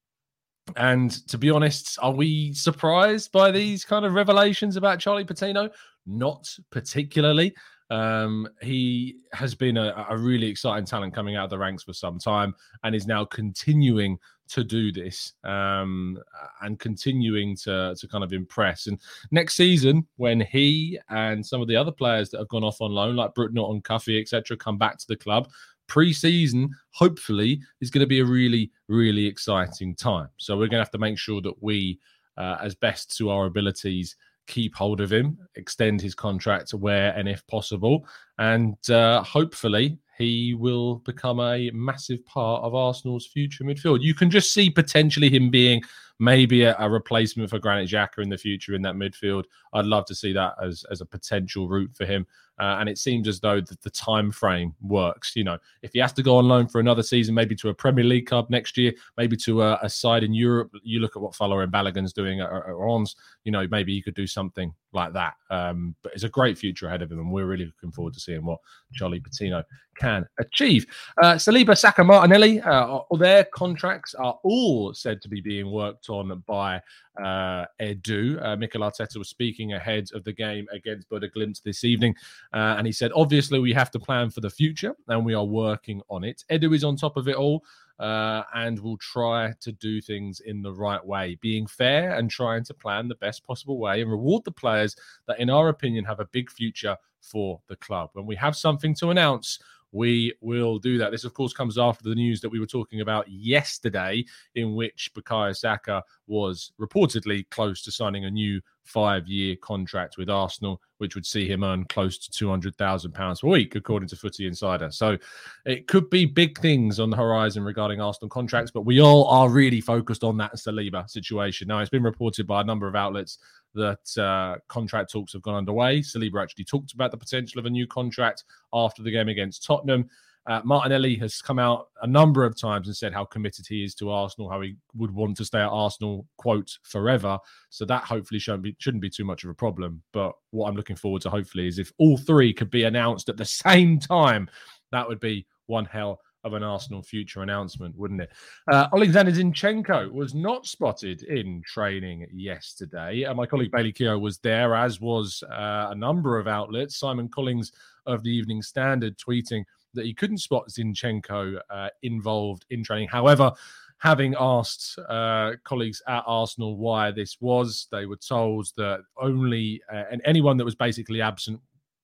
And 0.76 1.10
to 1.28 1.38
be 1.38 1.50
honest, 1.50 1.98
are 2.00 2.12
we 2.12 2.52
surprised 2.52 3.32
by 3.32 3.50
these 3.50 3.84
kind 3.84 4.04
of 4.04 4.14
revelations 4.14 4.76
about 4.76 5.00
Charlie 5.00 5.24
Patino? 5.24 5.70
Not 6.06 6.48
particularly. 6.70 7.54
Um, 7.90 8.48
he 8.62 9.16
has 9.32 9.54
been 9.56 9.76
a, 9.76 10.06
a, 10.08 10.16
really 10.16 10.46
exciting 10.46 10.84
talent 10.84 11.12
coming 11.12 11.34
out 11.34 11.44
of 11.44 11.50
the 11.50 11.58
ranks 11.58 11.82
for 11.82 11.92
some 11.92 12.20
time 12.20 12.54
and 12.84 12.94
is 12.94 13.08
now 13.08 13.24
continuing 13.24 14.16
to 14.50 14.64
do 14.64 14.92
this 14.92 15.32
um, 15.44 16.18
and 16.62 16.78
continuing 16.78 17.56
to, 17.56 17.94
to 17.98 18.08
kind 18.08 18.24
of 18.24 18.32
impress. 18.32 18.86
And 18.86 18.98
next 19.30 19.54
season, 19.54 20.06
when 20.16 20.40
he 20.40 20.98
and 21.08 21.44
some 21.44 21.60
of 21.60 21.68
the 21.68 21.76
other 21.76 21.92
players 21.92 22.30
that 22.30 22.38
have 22.38 22.48
gone 22.48 22.64
off 22.64 22.80
on 22.80 22.92
loan, 22.92 23.16
like 23.16 23.34
Brooke 23.34 23.52
and 23.54 23.84
Cuffy, 23.84 24.20
etc., 24.20 24.56
come 24.56 24.78
back 24.78 24.98
to 24.98 25.06
the 25.08 25.16
club, 25.16 25.48
pre-season 25.90 26.70
hopefully 26.92 27.60
is 27.80 27.90
going 27.90 28.00
to 28.00 28.06
be 28.06 28.20
a 28.20 28.24
really 28.24 28.70
really 28.86 29.26
exciting 29.26 29.92
time 29.96 30.28
so 30.36 30.54
we're 30.54 30.68
going 30.68 30.78
to 30.78 30.84
have 30.84 30.90
to 30.92 30.98
make 30.98 31.18
sure 31.18 31.40
that 31.40 31.60
we 31.60 31.98
uh, 32.36 32.56
as 32.62 32.76
best 32.76 33.16
to 33.16 33.28
our 33.28 33.46
abilities 33.46 34.14
keep 34.46 34.72
hold 34.76 35.00
of 35.00 35.12
him 35.12 35.36
extend 35.56 36.00
his 36.00 36.14
contract 36.14 36.72
where 36.74 37.12
and 37.16 37.28
if 37.28 37.44
possible 37.48 38.06
and 38.38 38.76
uh, 38.90 39.20
hopefully 39.24 39.98
he 40.20 40.54
will 40.54 40.96
become 40.96 41.40
a 41.40 41.70
massive 41.72 42.24
part 42.26 42.62
of 42.62 42.74
Arsenal's 42.74 43.26
future 43.26 43.64
midfield. 43.64 44.02
You 44.02 44.14
can 44.14 44.30
just 44.30 44.52
see 44.52 44.68
potentially 44.68 45.30
him 45.30 45.50
being 45.50 45.82
maybe 46.18 46.64
a, 46.64 46.76
a, 46.78 46.90
replacement 46.90 47.48
for 47.48 47.58
Granit 47.58 47.88
Xhaka 47.88 48.18
in 48.18 48.28
the 48.28 48.36
future 48.36 48.74
in 48.74 48.82
that 48.82 48.94
midfield. 48.94 49.44
I'd 49.72 49.86
love 49.86 50.04
to 50.06 50.14
see 50.14 50.34
that 50.34 50.54
as 50.62 50.84
as 50.90 51.00
a 51.00 51.06
potential 51.06 51.68
route 51.68 51.96
for 51.96 52.04
him. 52.04 52.26
Uh, 52.60 52.76
and 52.78 52.88
it 52.88 52.98
seems 52.98 53.26
as 53.26 53.40
though 53.40 53.60
the, 53.60 53.90
time 53.90 54.30
frame 54.30 54.74
works. 54.82 55.34
You 55.34 55.44
know, 55.44 55.58
if 55.82 55.92
he 55.92 55.98
has 55.98 56.12
to 56.12 56.22
go 56.22 56.36
on 56.36 56.46
loan 56.46 56.68
for 56.68 56.78
another 56.78 57.02
season, 57.02 57.34
maybe 57.34 57.56
to 57.56 57.70
a 57.70 57.74
Premier 57.74 58.04
League 58.04 58.26
club 58.26 58.50
next 58.50 58.76
year, 58.76 58.92
maybe 59.16 59.36
to 59.38 59.62
a, 59.62 59.78
a 59.82 59.88
side 59.88 60.22
in 60.22 60.34
Europe. 60.34 60.70
You 60.82 61.00
look 61.00 61.16
at 61.16 61.22
what 61.22 61.32
Folarin 61.32 61.70
Balogun's 61.70 62.12
doing 62.12 62.40
at, 62.40 62.52
at 62.52 62.76
Reims. 62.76 63.16
You 63.44 63.52
know, 63.52 63.66
maybe 63.70 63.94
he 63.94 64.02
could 64.02 64.14
do 64.14 64.26
something 64.26 64.72
like 64.92 65.12
that. 65.14 65.34
Um, 65.50 65.94
but 66.02 66.12
it's 66.14 66.24
a 66.24 66.28
great 66.28 66.58
future 66.58 66.86
ahead 66.86 67.02
of 67.02 67.10
him, 67.10 67.18
and 67.18 67.32
we're 67.32 67.46
really 67.46 67.66
looking 67.66 67.92
forward 67.92 68.14
to 68.14 68.20
seeing 68.20 68.44
what 68.44 68.58
Charlie 68.92 69.20
Patino 69.20 69.64
can 69.96 70.26
achieve. 70.38 70.86
Uh, 71.22 71.34
Saliba, 71.34 71.76
Saka, 71.76 72.02
Martinelli, 72.02 72.60
uh, 72.60 73.00
their 73.18 73.44
contracts 73.44 74.14
are 74.14 74.38
all 74.42 74.94
said 74.94 75.20
to 75.22 75.28
be 75.28 75.40
being 75.40 75.70
worked 75.70 76.08
on 76.08 76.42
by 76.46 76.80
uh, 77.22 77.66
Edu. 77.80 78.42
Uh, 78.42 78.56
Mikel 78.56 78.80
Arteta 78.80 79.16
was 79.16 79.28
speaking 79.28 79.74
ahead 79.74 80.08
of 80.14 80.24
the 80.24 80.32
game 80.32 80.66
against 80.72 81.08
Bodø/Glimt 81.10 81.62
this 81.62 81.84
evening, 81.84 82.14
uh, 82.52 82.74
and 82.78 82.86
he 82.86 82.92
said, 82.92 83.12
"Obviously, 83.14 83.58
we 83.58 83.72
have 83.72 83.90
to 83.92 83.98
plan 83.98 84.30
for 84.30 84.40
the 84.40 84.50
future, 84.50 84.94
and 85.08 85.24
we 85.24 85.34
are 85.34 85.44
working 85.44 86.02
on 86.08 86.24
it." 86.24 86.44
Edu 86.50 86.74
is 86.74 86.84
on 86.84 86.96
top 86.96 87.16
of 87.16 87.28
it 87.28 87.36
all. 87.36 87.64
Uh, 87.98 88.44
and 88.54 88.80
will 88.80 88.96
try 88.96 89.52
to 89.60 89.72
do 89.72 90.00
things 90.00 90.40
in 90.40 90.62
the 90.62 90.72
right 90.72 91.04
way, 91.04 91.36
being 91.42 91.66
fair 91.66 92.14
and 92.14 92.30
trying 92.30 92.64
to 92.64 92.72
plan 92.72 93.08
the 93.08 93.14
best 93.16 93.46
possible 93.46 93.78
way 93.78 94.00
and 94.00 94.10
reward 94.10 94.42
the 94.44 94.50
players 94.50 94.96
that, 95.28 95.38
in 95.38 95.50
our 95.50 95.68
opinion, 95.68 96.02
have 96.02 96.18
a 96.18 96.24
big 96.32 96.50
future 96.50 96.96
for 97.20 97.60
the 97.68 97.76
club. 97.76 98.08
When 98.14 98.24
we 98.24 98.36
have 98.36 98.56
something 98.56 98.94
to 98.94 99.10
announce, 99.10 99.58
we 99.92 100.32
will 100.40 100.78
do 100.78 100.98
that. 100.98 101.10
This, 101.10 101.24
of 101.24 101.34
course, 101.34 101.52
comes 101.52 101.78
after 101.78 102.08
the 102.08 102.14
news 102.14 102.40
that 102.40 102.48
we 102.48 102.60
were 102.60 102.66
talking 102.66 103.00
about 103.00 103.28
yesterday, 103.28 104.24
in 104.54 104.74
which 104.74 105.10
Bukayo 105.14 105.56
Saka 105.56 106.02
was 106.26 106.72
reportedly 106.80 107.48
close 107.50 107.82
to 107.82 107.90
signing 107.90 108.24
a 108.24 108.30
new 108.30 108.60
five-year 108.84 109.56
contract 109.56 110.16
with 110.16 110.30
Arsenal, 110.30 110.80
which 110.98 111.14
would 111.14 111.26
see 111.26 111.46
him 111.46 111.62
earn 111.62 111.84
close 111.84 112.18
to 112.18 112.30
two 112.30 112.48
hundred 112.48 112.74
thousand 112.76 113.12
pounds 113.12 113.40
per 113.40 113.48
week, 113.48 113.74
according 113.74 114.08
to 114.08 114.16
Footy 114.16 114.46
Insider. 114.46 114.90
So 114.90 115.16
it 115.64 115.86
could 115.86 116.10
be 116.10 116.24
big 116.24 116.58
things 116.58 116.98
on 116.98 117.10
the 117.10 117.16
horizon 117.16 117.62
regarding 117.62 118.00
Arsenal 118.00 118.28
contracts, 118.28 118.70
but 118.70 118.82
we 118.82 119.00
all 119.00 119.26
are 119.26 119.48
really 119.48 119.80
focused 119.80 120.24
on 120.24 120.36
that 120.38 120.54
Saliba 120.54 121.08
situation. 121.08 121.68
Now, 121.68 121.80
it's 121.80 121.90
been 121.90 122.02
reported 122.02 122.46
by 122.46 122.62
a 122.62 122.64
number 122.64 122.88
of 122.88 122.96
outlets 122.96 123.38
that 123.74 124.22
uh, 124.22 124.58
contract 124.68 125.12
talks 125.12 125.32
have 125.32 125.42
gone 125.42 125.54
underway. 125.54 126.00
Saliba 126.00 126.42
actually 126.42 126.64
talked 126.64 126.92
about 126.92 127.10
the 127.10 127.16
potential 127.16 127.58
of 127.58 127.66
a 127.66 127.70
new 127.70 127.86
contract 127.86 128.44
after 128.72 129.02
the 129.02 129.10
game 129.10 129.28
against 129.28 129.64
Tottenham. 129.64 130.08
Uh, 130.46 130.60
Martinelli 130.64 131.16
has 131.16 131.42
come 131.42 131.58
out 131.58 131.88
a 132.02 132.06
number 132.06 132.44
of 132.44 132.58
times 132.58 132.88
and 132.88 132.96
said 132.96 133.12
how 133.12 133.24
committed 133.24 133.66
he 133.68 133.84
is 133.84 133.94
to 133.94 134.10
Arsenal, 134.10 134.48
how 134.48 134.60
he 134.60 134.74
would 134.96 135.10
want 135.10 135.36
to 135.36 135.44
stay 135.44 135.60
at 135.60 135.68
Arsenal, 135.68 136.26
quote, 136.38 136.78
forever. 136.82 137.38
So 137.68 137.84
that 137.84 138.04
hopefully 138.04 138.40
shouldn't 138.40 138.62
be, 138.62 138.74
shouldn't 138.78 139.02
be 139.02 139.10
too 139.10 139.24
much 139.24 139.44
of 139.44 139.50
a 139.50 139.54
problem. 139.54 140.02
But 140.12 140.32
what 140.50 140.68
I'm 140.68 140.76
looking 140.76 140.96
forward 140.96 141.22
to 141.22 141.30
hopefully 141.30 141.68
is 141.68 141.78
if 141.78 141.92
all 141.98 142.16
three 142.16 142.54
could 142.54 142.70
be 142.70 142.84
announced 142.84 143.28
at 143.28 143.36
the 143.36 143.44
same 143.44 143.98
time, 143.98 144.48
that 144.92 145.06
would 145.06 145.20
be 145.20 145.46
one 145.66 145.84
hell 145.84 146.20
of 146.44 146.54
an 146.54 146.62
Arsenal 146.62 147.02
future 147.02 147.42
announcement, 147.42 147.96
wouldn't 147.96 148.22
it? 148.22 148.30
Uh, 148.70 148.88
Alexander 148.92 149.32
Zinchenko 149.32 150.10
was 150.10 150.34
not 150.34 150.66
spotted 150.66 151.22
in 151.24 151.62
training 151.66 152.26
yesterday. 152.32 153.24
Uh, 153.24 153.34
my 153.34 153.46
colleague 153.46 153.70
Bailey 153.70 153.92
Keogh 153.92 154.18
was 154.18 154.38
there, 154.38 154.74
as 154.74 155.00
was 155.00 155.42
uh, 155.50 155.88
a 155.90 155.94
number 155.94 156.38
of 156.38 156.46
outlets. 156.46 156.96
Simon 156.96 157.28
Collins 157.28 157.72
of 158.06 158.22
the 158.22 158.30
Evening 158.30 158.62
Standard 158.62 159.18
tweeting 159.18 159.64
that 159.94 160.06
he 160.06 160.14
couldn't 160.14 160.38
spot 160.38 160.68
Zinchenko 160.68 161.58
uh, 161.68 161.88
involved 162.02 162.64
in 162.70 162.84
training. 162.84 163.08
However, 163.08 163.52
having 163.98 164.34
asked 164.38 164.98
uh, 165.08 165.52
colleagues 165.64 166.02
at 166.08 166.24
Arsenal 166.26 166.76
why 166.76 167.10
this 167.10 167.36
was, 167.40 167.86
they 167.90 168.06
were 168.06 168.16
told 168.16 168.70
that 168.76 169.00
only 169.18 169.82
uh, 169.92 170.04
and 170.10 170.22
anyone 170.24 170.56
that 170.56 170.64
was 170.64 170.74
basically 170.74 171.20
absent 171.20 171.60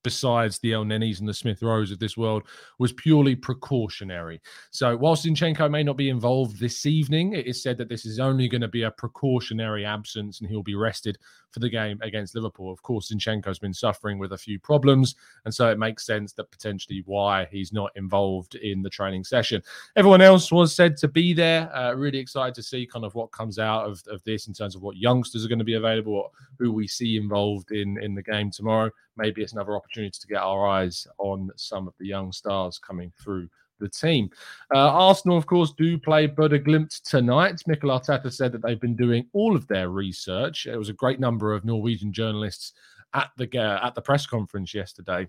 besides 0.06 0.60
the 0.60 0.70
Elnenis 0.70 1.18
and 1.18 1.28
the 1.28 1.34
Smith 1.34 1.60
Rows 1.64 1.90
of 1.90 1.98
this 1.98 2.16
world, 2.16 2.44
was 2.78 2.92
purely 2.92 3.34
precautionary. 3.34 4.40
So, 4.70 4.96
whilst 4.96 5.26
Zinchenko 5.26 5.68
may 5.68 5.82
not 5.82 5.96
be 5.96 6.10
involved 6.10 6.60
this 6.60 6.86
evening, 6.86 7.32
it 7.32 7.48
is 7.48 7.60
said 7.60 7.76
that 7.78 7.88
this 7.88 8.06
is 8.06 8.20
only 8.20 8.46
going 8.46 8.60
to 8.60 8.68
be 8.68 8.84
a 8.84 8.90
precautionary 8.92 9.84
absence 9.84 10.40
and 10.40 10.48
he'll 10.48 10.62
be 10.62 10.76
rested 10.76 11.18
for 11.56 11.60
the 11.60 11.70
game 11.70 11.98
against 12.02 12.34
Liverpool. 12.34 12.70
Of 12.70 12.82
course, 12.82 13.10
Zinchenko's 13.10 13.58
been 13.58 13.72
suffering 13.72 14.18
with 14.18 14.34
a 14.34 14.36
few 14.36 14.60
problems, 14.60 15.14
and 15.46 15.54
so 15.54 15.70
it 15.70 15.78
makes 15.78 16.04
sense 16.04 16.34
that 16.34 16.50
potentially 16.50 17.02
why 17.06 17.46
he's 17.50 17.72
not 17.72 17.90
involved 17.96 18.56
in 18.56 18.82
the 18.82 18.90
training 18.90 19.24
session. 19.24 19.62
Everyone 19.96 20.20
else 20.20 20.52
was 20.52 20.76
said 20.76 20.98
to 20.98 21.08
be 21.08 21.32
there. 21.32 21.74
Uh, 21.74 21.94
really 21.94 22.18
excited 22.18 22.54
to 22.56 22.62
see 22.62 22.86
kind 22.86 23.06
of 23.06 23.14
what 23.14 23.32
comes 23.32 23.58
out 23.58 23.86
of, 23.86 24.02
of 24.08 24.22
this 24.24 24.48
in 24.48 24.52
terms 24.52 24.76
of 24.76 24.82
what 24.82 24.98
youngsters 24.98 25.46
are 25.46 25.48
going 25.48 25.58
to 25.58 25.64
be 25.64 25.76
available, 25.76 26.30
who 26.58 26.70
we 26.70 26.86
see 26.86 27.16
involved 27.16 27.72
in, 27.72 27.96
in 28.02 28.14
the 28.14 28.22
game 28.22 28.50
tomorrow 28.50 28.90
maybe 29.16 29.42
it's 29.42 29.54
another 29.54 29.74
opportunity 29.74 30.18
to 30.20 30.26
get 30.26 30.42
our 30.42 30.66
eyes 30.66 31.06
on 31.16 31.50
some 31.56 31.88
of 31.88 31.94
the 31.98 32.06
young 32.06 32.32
stars 32.32 32.78
coming 32.78 33.10
through 33.18 33.48
the 33.78 33.88
team. 33.88 34.30
Uh, 34.74 34.88
Arsenal, 34.88 35.36
of 35.36 35.46
course, 35.46 35.72
do 35.76 35.98
play 35.98 36.28
Bodø/Glimt 36.28 37.02
tonight. 37.02 37.62
Mikel 37.66 37.90
Arteta 37.90 38.32
said 38.32 38.52
that 38.52 38.62
they've 38.62 38.80
been 38.80 38.96
doing 38.96 39.26
all 39.32 39.54
of 39.56 39.66
their 39.66 39.90
research. 39.90 40.66
It 40.66 40.76
was 40.76 40.88
a 40.88 40.94
great 40.94 41.20
number 41.20 41.54
of 41.54 41.64
Norwegian 41.64 42.12
journalists 42.12 42.72
at 43.14 43.30
the 43.36 43.48
uh, 43.58 43.86
at 43.86 43.94
the 43.94 44.02
press 44.02 44.26
conference 44.26 44.74
yesterday. 44.74 45.28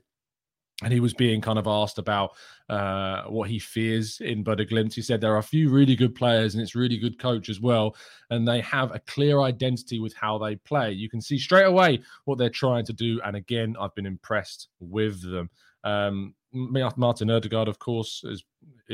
and 0.84 0.94
he 0.94 1.00
was 1.00 1.14
being 1.14 1.42
kind 1.42 1.58
of 1.58 1.66
asked 1.66 1.98
about 1.98 2.34
uh, 2.70 3.24
what 3.24 3.50
he 3.50 3.58
fears 3.58 4.20
in 4.22 4.44
Bodø/Glimt. 4.44 4.94
He 4.94 5.02
said 5.02 5.20
there 5.20 5.34
are 5.34 5.40
a 5.40 5.44
few 5.44 5.70
really 5.70 5.96
good 5.96 6.14
players 6.14 6.54
and 6.54 6.62
it's 6.62 6.76
really 6.76 6.98
good 6.98 7.18
coach 7.18 7.50
as 7.50 7.60
well, 7.60 7.96
and 8.30 8.48
they 8.48 8.62
have 8.62 8.94
a 8.94 9.00
clear 9.00 9.42
identity 9.42 10.00
with 10.00 10.14
how 10.14 10.38
they 10.38 10.56
play. 10.58 10.92
You 10.92 11.10
can 11.10 11.20
see 11.20 11.40
straight 11.40 11.66
away 11.66 12.02
what 12.26 12.38
they're 12.38 12.50
trying 12.50 12.86
to 12.86 12.94
do, 12.94 13.20
and 13.26 13.36
again, 13.36 13.76
I've 13.80 13.96
been 13.96 14.06
impressed 14.06 14.68
with 14.80 15.22
them. 15.22 15.50
Um, 15.88 16.34
Martin 16.54 17.30
Ødegaard, 17.30 17.68
of 17.68 17.78
course, 17.78 18.24
is, 18.24 18.44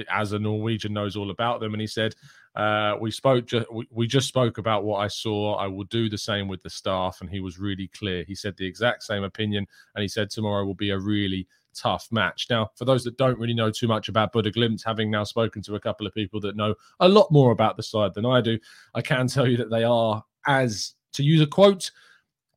as 0.09 0.33
a 0.33 0.39
Norwegian, 0.39 0.93
knows 0.93 1.15
all 1.15 1.31
about 1.31 1.59
them, 1.59 1.73
and 1.73 1.81
he 1.81 1.87
said, 1.87 2.15
uh, 2.55 2.95
"We 2.99 3.11
spoke, 3.11 3.45
ju- 3.45 3.85
we, 3.99 4.07
just 4.07 4.27
spoke 4.27 4.57
about 4.57 4.83
what 4.83 4.99
I 5.05 5.07
saw. 5.07 5.55
I 5.55 5.67
will 5.67 5.85
do 5.85 6.09
the 6.09 6.17
same 6.17 6.47
with 6.47 6.61
the 6.63 6.69
staff." 6.69 7.21
And 7.21 7.29
he 7.29 7.39
was 7.39 7.59
really 7.59 7.87
clear. 7.99 8.23
He 8.23 8.35
said 8.35 8.55
the 8.55 8.65
exact 8.65 9.03
same 9.03 9.23
opinion, 9.23 9.67
and 9.93 10.01
he 10.01 10.07
said 10.07 10.29
tomorrow 10.29 10.65
will 10.65 10.81
be 10.87 10.91
a 10.91 10.99
really 11.13 11.47
tough 11.73 12.07
match. 12.11 12.47
Now, 12.49 12.69
for 12.75 12.85
those 12.85 13.03
that 13.03 13.17
don't 13.17 13.39
really 13.39 13.53
know 13.61 13.71
too 13.71 13.87
much 13.87 14.09
about 14.09 14.33
Bodø/Glimt, 14.33 14.83
having 14.85 15.09
now 15.09 15.23
spoken 15.23 15.61
to 15.63 15.75
a 15.75 15.79
couple 15.79 16.05
of 16.07 16.13
people 16.13 16.39
that 16.41 16.55
know 16.55 16.75
a 16.99 17.09
lot 17.09 17.31
more 17.31 17.51
about 17.51 17.77
the 17.77 17.83
side 17.83 18.13
than 18.13 18.25
I 18.25 18.41
do, 18.41 18.59
I 18.93 19.01
can 19.01 19.27
tell 19.27 19.47
you 19.47 19.57
that 19.57 19.71
they 19.71 19.83
are, 19.83 20.23
as 20.45 20.95
to 21.13 21.23
use 21.23 21.41
a 21.41 21.47
quote, 21.47 21.91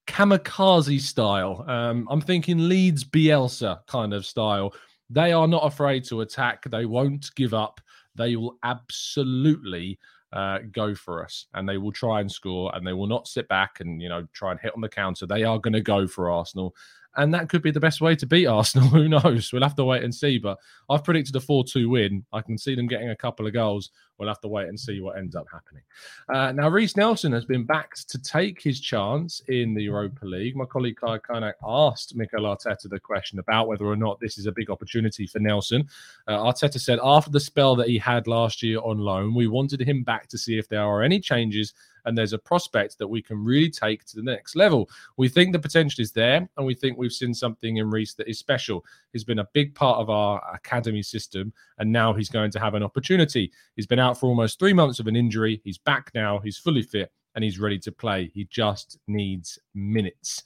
kamikaze 0.07 1.01
style. 1.01 1.65
Um, 1.69 2.07
I'm 2.11 2.21
thinking 2.21 2.69
Leeds 2.69 3.05
Bielsa 3.05 3.87
kind 3.87 4.15
of 4.15 4.25
style. 4.25 4.75
They 5.11 5.33
are 5.33 5.47
not 5.49 5.65
afraid 5.65 6.05
to 6.05 6.23
attack. 6.23 6.65
They 6.71 6.87
won't 6.87 7.31
give 7.37 7.55
up. 7.55 7.81
They 8.15 8.37
will 8.37 8.59
absolutely 8.63 9.99
uh, 10.33 10.59
go 10.73 10.95
for 10.95 11.25
us 11.25 11.47
and 11.55 11.69
they 11.69 11.79
will 11.79 11.93
try 11.93 12.21
and 12.21 12.31
score 12.31 12.75
and 12.75 12.87
they 12.87 12.93
will 12.93 13.07
not 13.07 13.29
sit 13.29 13.47
back 13.49 13.81
and 13.81 14.03
you 14.03 14.09
know 14.09 14.27
try 14.33 14.51
and 14.51 14.61
hit 14.61 14.75
on 14.75 14.81
the 14.81 14.89
counter. 14.89 15.27
They 15.27 15.45
are 15.45 15.59
going 15.59 15.75
to 15.75 15.81
go 15.81 16.07
for 16.07 16.31
Arsenal 16.31 16.75
and 17.17 17.33
that 17.33 17.49
could 17.49 17.63
be 17.63 17.71
the 17.71 17.81
best 17.81 18.01
way 18.01 18.15
to 18.17 18.27
beat 18.27 18.47
Arsenal. 18.47 18.89
Who 18.91 19.09
knows? 19.09 19.53
We'll 19.53 19.63
have 19.63 19.75
to 19.77 19.85
wait 19.85 20.05
and 20.05 20.15
see. 20.15 20.39
But 20.39 20.59
I've 20.91 21.05
predicted 21.05 21.37
a 21.37 21.41
4 21.41 21.65
2 21.65 21.89
win. 21.89 22.25
I 22.33 22.43
can 22.43 22.59
see 22.59 22.75
them 22.75 22.87
getting 22.87 23.11
a 23.11 23.17
couple 23.17 23.47
of 23.47 23.53
goals. 23.53 23.91
We'll 24.19 24.29
have 24.29 24.41
to 24.41 24.49
wait 24.49 24.69
and 24.69 24.79
see 24.79 25.01
what 25.01 25.19
ends 25.19 25.37
up 25.37 25.47
happening. 25.53 25.83
Uh, 26.29 26.53
now, 26.53 26.69
Reiss 26.69 26.97
Nelson 26.97 27.33
has 27.33 27.45
been 27.45 27.65
backed 27.65 28.09
to 28.11 28.19
take 28.19 28.63
his 28.63 28.81
chance 28.81 29.43
in 29.49 29.75
the 29.75 29.85
Europa 29.85 30.25
League. 30.25 30.57
My 30.57 30.65
colleague 30.65 30.97
Kaya 30.97 31.21
Kaynak 31.21 31.55
asked 31.65 32.17
Mikel 32.17 32.43
Arteta 32.43 32.89
the 32.89 33.01
question 33.01 33.39
about 33.39 33.69
whether 33.69 33.85
or 33.85 33.97
not 33.97 34.19
this 34.21 34.39
is 34.39 34.47
a 34.47 34.53
big 34.53 34.71
opportunity 34.71 35.27
for 35.27 35.39
Nelson. 35.39 35.89
Uh, 36.27 36.39
Arteta 36.39 36.81
said 36.81 36.99
after 37.03 37.31
the 37.31 37.41
spell 37.41 37.77
that 37.77 37.89
he 37.89 37.99
had 37.99 38.27
last 38.27 38.63
year 38.63 38.79
on 38.81 38.99
loan, 38.99 39.35
we 39.35 39.47
wanted 39.47 39.81
him 39.81 40.03
back 40.03 40.29
to 40.29 40.39
see 40.39 40.59
if 40.59 40.69
there 40.69 40.83
are 40.83 41.03
any 41.03 41.21
changes 41.21 41.73
and 42.07 42.17
there's 42.17 42.33
a 42.33 42.39
prospect 42.39 42.99
that 42.99 43.07
we 43.07 43.21
can 43.21 43.45
really 43.45 43.69
take 43.69 44.05
to 44.07 44.17
the 44.17 44.23
next 44.23 44.57
level. 44.57 44.89
We 45.17 45.29
think 45.29 45.53
the 45.53 45.59
potential 45.59 46.01
is 46.03 46.13
there, 46.13 46.49
and 46.57 46.67
we 46.67 46.75
think 46.75 46.97
we've 46.97 47.13
seen 47.13 47.35
something 47.35 47.77
in 47.77 47.91
Reiss 47.91 48.15
that 48.15 48.29
is 48.29 48.39
special. 48.39 48.85
He's 49.13 49.25
been 49.25 49.41
a 49.41 49.49
big 49.53 49.75
part 49.75 49.99
of 49.99 50.09
our 50.09 50.41
academy 50.55 51.03
system, 51.03 51.53
and 51.79 51.93
now 51.93 52.15
he's 52.15 52.31
going 52.31 52.53
to 52.53 52.61
have 52.61 52.75
an 52.75 52.83
opportunity. 52.83 53.53
He's 53.75 53.87
been 53.87 53.99
out 54.07 54.19
for 54.19 54.29
almost 54.29 54.59
three 54.59 54.73
months 54.73 55.01
of 55.01 55.07
an 55.07 55.17
injury. 55.17 55.61
He's 55.65 55.79
back 55.79 56.11
now. 56.15 56.39
He's 56.39 56.59
fully 56.59 56.83
fit 56.83 57.11
and 57.35 57.45
he's 57.45 57.59
ready 57.59 57.79
to 57.81 57.93
play. 57.93 58.31
He 58.33 58.47
just 58.51 58.99
needs 59.09 59.59
minutes. 59.75 60.43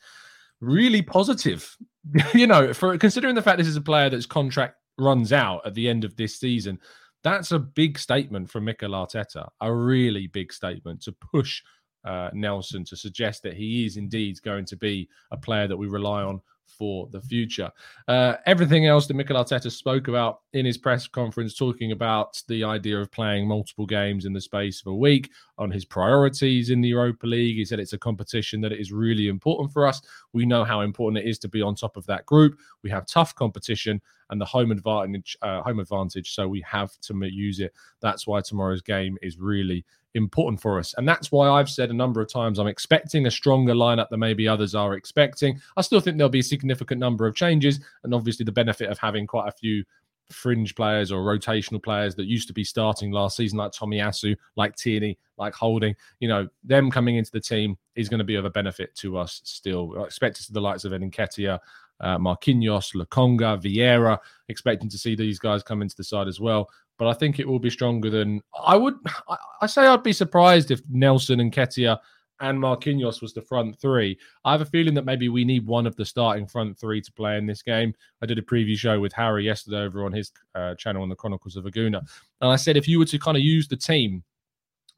Really 0.61 1.03
positive, 1.03 1.77
you 2.35 2.47
know, 2.47 2.73
for 2.73 2.97
considering 2.99 3.35
the 3.35 3.43
fact 3.43 3.59
this 3.59 3.67
is 3.67 3.77
a 3.77 3.81
player 3.81 4.11
that's 4.11 4.27
contract 4.27 4.77
runs 4.99 5.33
out 5.33 5.67
at 5.67 5.75
the 5.75 5.89
end 5.89 6.05
of 6.05 6.17
this 6.17 6.39
season. 6.39 6.79
That's 7.23 7.53
a 7.53 7.59
big 7.59 7.99
statement 7.99 8.51
from 8.51 8.65
Mikel 8.65 8.91
Arteta, 8.91 9.49
a 9.61 9.73
really 9.73 10.27
big 10.27 10.53
statement 10.53 11.03
to 11.03 11.13
push 11.13 11.63
uh, 12.05 12.31
Nelson 12.33 12.85
to 12.85 12.97
suggest 12.97 13.43
that 13.43 13.55
he 13.55 13.85
is 13.85 13.99
indeed 13.99 14.41
going 14.43 14.65
to 14.67 14.77
be 14.77 15.09
a 15.31 15.37
player 15.37 15.69
that 15.69 15.77
we 15.77 15.87
rely 15.87 16.23
on 16.23 16.41
for 16.79 17.09
the 17.11 17.21
future. 17.21 17.71
Uh, 18.09 18.35
everything 18.47 18.87
else 18.87 19.07
that 19.07 19.15
Mikel 19.15 19.37
Arteta 19.37 19.71
spoke 19.71 20.09
about 20.09 20.41
in 20.53 20.65
his 20.65 20.79
press 20.79 21.07
conference, 21.07 21.57
talking 21.57 21.93
about 21.93 22.43
the 22.49 22.65
idea 22.65 22.99
of 22.99 23.11
playing 23.11 23.47
multiple 23.47 23.87
games 23.87 24.25
in 24.25 24.33
the 24.33 24.41
space 24.41 24.81
of 24.81 24.89
a 24.89 24.95
week, 24.95 25.31
on 25.59 25.71
his 25.71 25.85
priorities 25.85 26.71
in 26.71 26.81
the 26.81 26.89
Europa 26.89 27.27
League. 27.27 27.57
He 27.57 27.65
said 27.65 27.81
it's 27.81 27.93
a 27.93 27.99
competition 27.99 28.61
that 28.63 28.73
is 28.73 28.93
really 28.93 29.29
important 29.29 29.73
for 29.73 29.87
us. 29.87 30.01
We 30.33 30.47
know 30.47 30.65
how 30.65 30.81
important 30.81 31.25
it 31.25 31.29
is 31.29 31.39
to 31.41 31.49
be 31.49 31.63
on 31.63 31.75
top 31.75 31.97
of 31.97 32.07
that 32.07 32.27
group. 32.27 32.59
We 32.83 32.91
have 32.91 33.07
tough 33.07 33.35
competition 33.35 34.01
and 34.31 34.41
the 34.41 34.47
home 34.47 34.71
advantage, 34.71 35.37
uh, 35.43 35.61
home 35.63 35.81
advantage, 35.81 36.35
so 36.35 36.49
we 36.49 36.61
have 36.63 36.93
to 37.01 37.15
use 37.27 37.61
it. 37.61 37.75
That's 38.01 38.27
why 38.27 38.41
tomorrow's 38.41 38.81
game 38.81 39.19
is 39.23 39.39
really 39.39 39.85
important 40.15 40.61
for 40.61 40.79
us. 40.79 40.95
And 40.97 41.09
that's 41.09 41.31
why 41.31 41.49
I've 41.49 41.71
said 41.71 41.91
a 41.91 41.95
number 41.95 42.21
of 42.21 42.33
times 42.33 42.59
I'm 42.59 42.67
expecting 42.67 43.27
a 43.27 43.31
stronger 43.31 43.75
lineup 43.75 44.09
than 44.09 44.21
maybe 44.21 44.49
others 44.49 44.75
are 44.75 44.95
expecting. 44.95 45.61
I 45.77 45.83
still 45.83 46.01
think 46.01 46.17
there'll 46.17 46.31
be 46.31 46.41
a 46.41 46.45
significant 46.45 47.01
number 47.01 47.27
of 47.27 47.35
changes, 47.35 47.81
and 48.05 48.15
obviously 48.15 48.45
the 48.45 48.53
benefit 48.53 48.91
of 48.91 48.99
having 48.99 49.27
quite 49.27 49.49
a 49.49 49.53
few 49.53 49.85
fringe 50.31 50.75
players 50.75 51.11
or 51.11 51.23
rotational 51.23 51.83
players 51.83 52.15
that 52.15 52.27
used 52.27 52.47
to 52.49 52.55
be 52.55 52.65
starting 52.65 53.11
last 53.11 53.37
season, 53.37 53.59
like 53.59 53.73
Tomiyasu, 53.73 54.37
like 54.57 54.77
Tierney, 54.77 55.19
like 55.37 55.55
Holding, 55.55 55.95
you 56.21 56.29
know, 56.29 56.49
them 56.63 56.91
coming 56.91 57.17
into 57.17 57.33
the 57.33 57.41
team 57.41 57.77
is 57.97 58.09
going 58.09 58.19
to 58.19 58.25
be 58.25 58.37
of 58.37 58.45
a 58.45 58.51
benefit 58.51 58.95
to 58.97 59.19
us 59.19 59.41
still. 59.45 59.95
I 59.99 60.05
expect 60.05 60.37
to 60.37 60.43
see 60.43 60.53
the 60.53 60.61
likes 60.61 60.85
of 60.85 60.93
Nketiah, 60.93 61.59
uh, 62.01 62.19
Marquinhos, 62.19 62.95
Lokonga, 62.95 63.61
Vieira, 63.63 64.19
expecting 64.49 64.89
to 64.89 64.99
see 64.99 65.15
these 65.15 65.39
guys 65.39 65.63
come 65.63 65.83
into 65.83 65.97
the 65.97 66.05
side 66.05 66.29
as 66.29 66.41
well 66.41 66.69
but 67.01 67.09
I 67.09 67.15
think 67.15 67.41
it 67.41 67.49
will 67.49 67.59
be 67.59 67.71
stronger 67.71 68.11
than 68.11 68.43
I 68.63 68.77
would. 68.77 68.95
I, 69.29 69.37
I 69.63 69.67
say 69.67 69.87
I'd 69.87 70.03
be 70.03 70.13
surprised 70.13 70.71
if 70.71 70.83
Nelson 70.91 71.41
and 71.41 71.51
Nketiah 71.51 71.99
and 72.41 72.59
Marquinhos 72.59 73.23
was 73.23 73.33
the 73.33 73.41
front 73.41 73.81
three. 73.81 74.19
I 74.45 74.53
have 74.53 74.61
a 74.61 74.67
feeling 74.67 74.93
that 74.95 75.07
maybe 75.07 75.31
we 75.31 75.43
need 75.43 75.67
one 75.67 75.87
of 75.87 75.97
the 75.97 76.05
starting 76.05 76.47
front 76.47 76.79
three 76.79 77.01
to 77.01 77.13
play 77.13 77.39
in 77.39 77.47
this 77.47 77.63
game. 77.63 77.95
I 78.23 78.27
did 78.27 78.39
a 78.39 78.43
preview 78.43 78.77
show 78.77 79.01
with 79.01 79.15
Harry 79.15 79.47
yesterday 79.47 79.79
over 79.79 80.05
on 80.05 80.13
his 80.13 80.31
uh, 80.55 80.75
channel 80.75 81.03
on 81.03 81.09
the 81.09 81.17
Chronicles 81.17 81.57
of 81.57 81.65
a 81.65 81.71
Gooner, 81.71 82.03
and 82.43 82.53
I 82.53 82.57
said 82.57 82.77
if 82.77 82.87
you 82.87 82.99
were 82.99 83.07
to 83.07 83.19
kind 83.19 83.37
of 83.37 83.43
use 83.43 83.67
the 83.67 83.77
team 83.77 84.23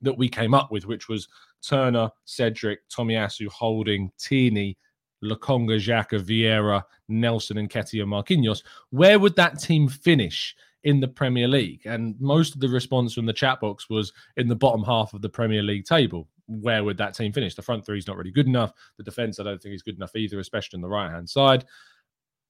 that 0.01 0.19
we 0.19 0.29
came 0.29 0.55
up 0.55 0.73
with, 0.73 0.87
which 0.87 1.09
was 1.09 1.29
Turner, 1.65 2.11
Cedric, 2.25 2.81
Tomiyasu, 2.89 3.47
Holding, 3.47 4.11
Tierney, 4.19 4.77
Lokonga, 5.23 5.79
Xhaka, 5.79 6.21
Vieira, 6.21 6.83
Nelson, 7.09 7.59
and 7.59 7.71
Nketiah 7.71 8.05
Marquinhos, 8.05 8.65
where 8.91 9.21
would 9.21 9.37
that 9.37 9.61
team 9.61 9.87
finish? 9.87 10.57
In 10.85 11.01
the 11.01 11.09
Premier 11.09 11.49
League. 11.49 11.83
And 11.85 12.21
most 12.21 12.55
of 12.55 12.61
the 12.61 12.69
response 12.69 13.15
from 13.15 13.27
the 13.27 13.33
chat 13.33 13.61
box 13.61 13.89
was 13.89 14.13
in 14.37 14.49
the 14.49 14.57
bottom 14.57 14.83
half 14.83 15.15
of 15.15 15.23
the 15.23 15.29
Premier 15.29 15.63
League 15.63 15.85
table. 15.85 16.29
Where 16.47 16.85
would 16.85 16.99
that 16.99 17.15
team 17.15 17.33
finish? 17.33 17.55
The 17.55 17.63
front 17.63 17.87
three 17.87 17.99
is 17.99 18.07
not 18.07 18.17
really 18.17 18.33
good 18.33 18.47
enough. 18.47 18.73
The 18.97 19.05
defence, 19.05 19.39
I 19.39 19.45
don't 19.45 19.63
think, 19.63 19.75
is 19.75 19.83
good 19.83 19.97
enough 19.97 20.15
either, 20.17 20.41
especially 20.41 20.79
on 20.79 20.83
the 20.83 20.89
right 20.89 21.11
hand 21.11 21.29
side. 21.29 21.65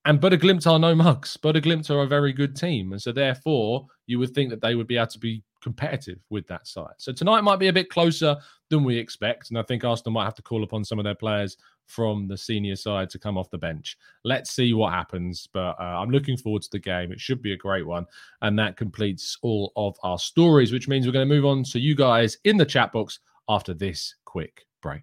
And 0.05 0.21
Bodø/Glimt 0.21 0.67
are 0.67 0.79
no 0.81 0.95
mugs. 0.95 1.37
Bodø/Glimt 1.37 1.89
are 1.89 2.03
a 2.03 2.07
very 2.07 2.33
good 2.33 2.57
team. 2.57 2.93
And 2.93 3.01
so, 3.01 3.13
therefore, 3.13 3.87
you 4.07 4.19
would 4.19 4.35
think 4.35 4.51
that 4.51 4.61
they 4.61 4.75
would 4.75 4.89
be 4.89 4.97
able 4.97 5.07
to 5.09 5.19
be 5.19 5.45
competitive 5.63 6.19
with 6.29 6.45
that 6.49 6.67
side. 6.67 6.95
So, 6.99 7.13
tonight 7.13 7.43
might 7.43 7.61
be 7.61 7.69
a 7.69 7.73
bit 7.73 7.89
closer 7.89 8.37
than 8.69 8.83
we 8.83 8.97
expect. 8.97 9.51
And 9.51 9.59
I 9.59 9.63
think 9.63 9.85
Arsenal 9.85 10.13
might 10.13 10.25
have 10.25 10.35
to 10.35 10.43
call 10.43 10.65
upon 10.65 10.85
some 10.85 10.99
of 10.99 11.05
their 11.05 11.15
players 11.15 11.57
from 11.87 12.27
the 12.27 12.37
senior 12.37 12.75
side 12.75 13.11
to 13.11 13.19
come 13.19 13.39
off 13.39 13.51
the 13.51 13.59
bench. 13.59 13.97
Let's 14.25 14.51
see 14.51 14.75
what 14.75 14.93
happens. 14.93 15.49
But 15.53 15.77
uh, 15.79 16.01
I'm 16.01 16.11
looking 16.11 16.37
forward 16.37 16.63
to 16.63 16.71
the 16.71 16.81
game. 16.81 17.13
It 17.13 17.21
should 17.21 17.41
be 17.41 17.53
a 17.53 17.57
great 17.57 17.87
one. 17.87 18.07
And 18.41 18.59
that 18.59 18.77
completes 18.77 19.39
all 19.43 19.73
of 19.77 19.97
our 20.03 20.19
stories, 20.19 20.73
which 20.73 20.89
means 20.89 21.07
we're 21.07 21.13
going 21.13 21.29
to 21.29 21.35
move 21.35 21.47
on 21.47 21.63
to 21.65 21.79
you 21.79 21.95
guys 21.95 22.39
in 22.43 22.57
the 22.57 22.67
chat 22.67 22.93
box 22.93 23.21
after 23.49 23.73
this 23.73 24.17
quick 24.25 24.67
break. 24.81 25.03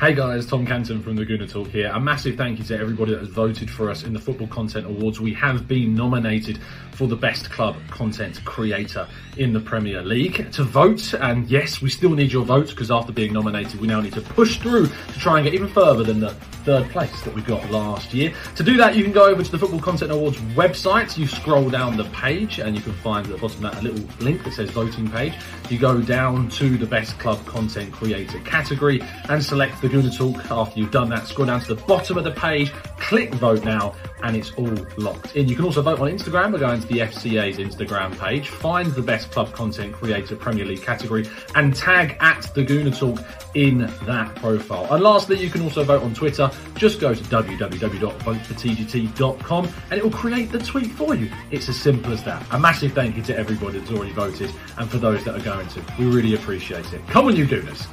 Hey 0.00 0.12
guys, 0.12 0.44
Tom 0.44 0.66
Canton 0.66 1.00
from 1.00 1.14
the 1.14 1.24
Gooner 1.24 1.48
Talk 1.48 1.68
here. 1.68 1.88
A 1.94 2.00
massive 2.00 2.36
thank 2.36 2.58
you 2.58 2.64
to 2.64 2.76
everybody 2.76 3.12
that 3.12 3.20
has 3.20 3.28
voted 3.28 3.70
for 3.70 3.88
us 3.88 4.02
in 4.02 4.12
the 4.12 4.18
Football 4.18 4.48
Content 4.48 4.86
Awards. 4.86 5.20
We 5.20 5.32
have 5.34 5.68
been 5.68 5.94
nominated 5.94 6.58
for 6.90 7.06
the 7.06 7.14
best 7.14 7.48
club 7.50 7.76
content 7.90 8.44
creator 8.44 9.06
in 9.36 9.52
the 9.52 9.60
Premier 9.60 10.02
League. 10.02 10.50
To 10.52 10.64
vote, 10.64 11.14
and 11.14 11.48
yes, 11.48 11.80
we 11.80 11.90
still 11.90 12.10
need 12.10 12.32
your 12.32 12.44
votes 12.44 12.72
because 12.72 12.90
after 12.90 13.12
being 13.12 13.32
nominated, 13.32 13.80
we 13.80 13.86
now 13.86 14.00
need 14.00 14.14
to 14.14 14.20
push 14.20 14.58
through 14.58 14.88
to 14.88 15.18
try 15.18 15.38
and 15.38 15.44
get 15.44 15.54
even 15.54 15.68
further 15.68 16.02
than 16.02 16.18
the 16.18 16.34
third 16.64 16.88
place 16.90 17.20
that 17.22 17.34
we 17.34 17.42
got 17.42 17.70
last 17.70 18.14
year. 18.14 18.32
To 18.56 18.62
do 18.62 18.76
that, 18.78 18.96
you 18.96 19.04
can 19.04 19.12
go 19.12 19.26
over 19.26 19.42
to 19.44 19.50
the 19.50 19.58
Football 19.58 19.80
Content 19.80 20.10
Awards 20.10 20.38
website. 20.56 21.16
You 21.16 21.26
scroll 21.26 21.68
down 21.68 21.96
the 21.96 22.04
page 22.04 22.58
and 22.58 22.74
you 22.74 22.82
can 22.82 22.94
find 22.94 23.26
at 23.26 23.32
the 23.32 23.38
bottom 23.38 23.62
that 23.62 23.78
a 23.78 23.82
little 23.82 24.08
link 24.18 24.42
that 24.44 24.54
says 24.54 24.70
voting 24.70 25.08
page. 25.10 25.34
You 25.68 25.78
go 25.78 26.00
down 26.00 26.48
to 26.50 26.76
the 26.76 26.86
best 26.86 27.18
club 27.18 27.44
content 27.46 27.92
creator 27.92 28.40
category 28.40 29.02
and 29.28 29.44
select 29.44 29.80
the 29.84 29.94
Gooner 29.94 30.16
Talk. 30.16 30.50
After 30.50 30.80
you've 30.80 30.90
done 30.90 31.10
that, 31.10 31.26
scroll 31.26 31.46
down 31.46 31.60
to 31.60 31.74
the 31.74 31.82
bottom 31.82 32.16
of 32.16 32.24
the 32.24 32.30
page, 32.30 32.72
click 32.98 33.34
vote 33.34 33.62
now, 33.64 33.94
and 34.22 34.34
it's 34.34 34.54
all 34.54 34.74
locked 34.96 35.36
in. 35.36 35.46
You 35.46 35.56
can 35.56 35.66
also 35.66 35.82
vote 35.82 36.00
on 36.00 36.08
Instagram 36.08 36.52
by 36.52 36.58
going 36.58 36.80
to 36.80 36.86
the 36.86 37.00
FCA's 37.00 37.58
Instagram 37.58 38.18
page, 38.18 38.48
find 38.48 38.90
the 38.92 39.02
best 39.02 39.30
club 39.30 39.52
content 39.52 39.92
creator 39.92 40.36
Premier 40.36 40.64
League 40.64 40.80
category, 40.80 41.28
and 41.54 41.76
tag 41.76 42.16
at 42.20 42.50
the 42.54 42.64
Gooner 42.64 42.98
Talk 42.98 43.22
in 43.54 43.80
that 44.06 44.34
profile. 44.36 44.90
And 44.92 45.02
lastly, 45.02 45.38
you 45.38 45.50
can 45.50 45.60
also 45.60 45.84
vote 45.84 46.02
on 46.02 46.14
Twitter. 46.14 46.50
Just 46.76 46.98
go 46.98 47.12
to 47.12 47.22
www.votefortgt.com 47.22 49.68
and 49.90 49.98
it 49.98 50.02
will 50.02 50.10
create 50.10 50.50
the 50.50 50.60
tweet 50.60 50.92
for 50.92 51.14
you. 51.14 51.30
It's 51.50 51.68
as 51.68 51.76
simple 51.76 52.10
as 52.12 52.24
that. 52.24 52.42
A 52.52 52.58
massive 52.58 52.94
thank 52.94 53.16
you 53.16 53.22
to 53.24 53.36
everybody 53.36 53.78
that's 53.78 53.90
already 53.90 54.12
voted 54.12 54.50
and 54.78 54.90
for 54.90 54.96
those 54.96 55.22
that 55.24 55.38
are 55.38 55.44
going 55.44 55.68
to. 55.68 55.84
We 55.98 56.06
really 56.06 56.34
appreciate 56.34 56.90
it. 56.94 57.06
Come 57.08 57.26
on, 57.26 57.36
you 57.36 57.46
Gooners. 57.46 57.86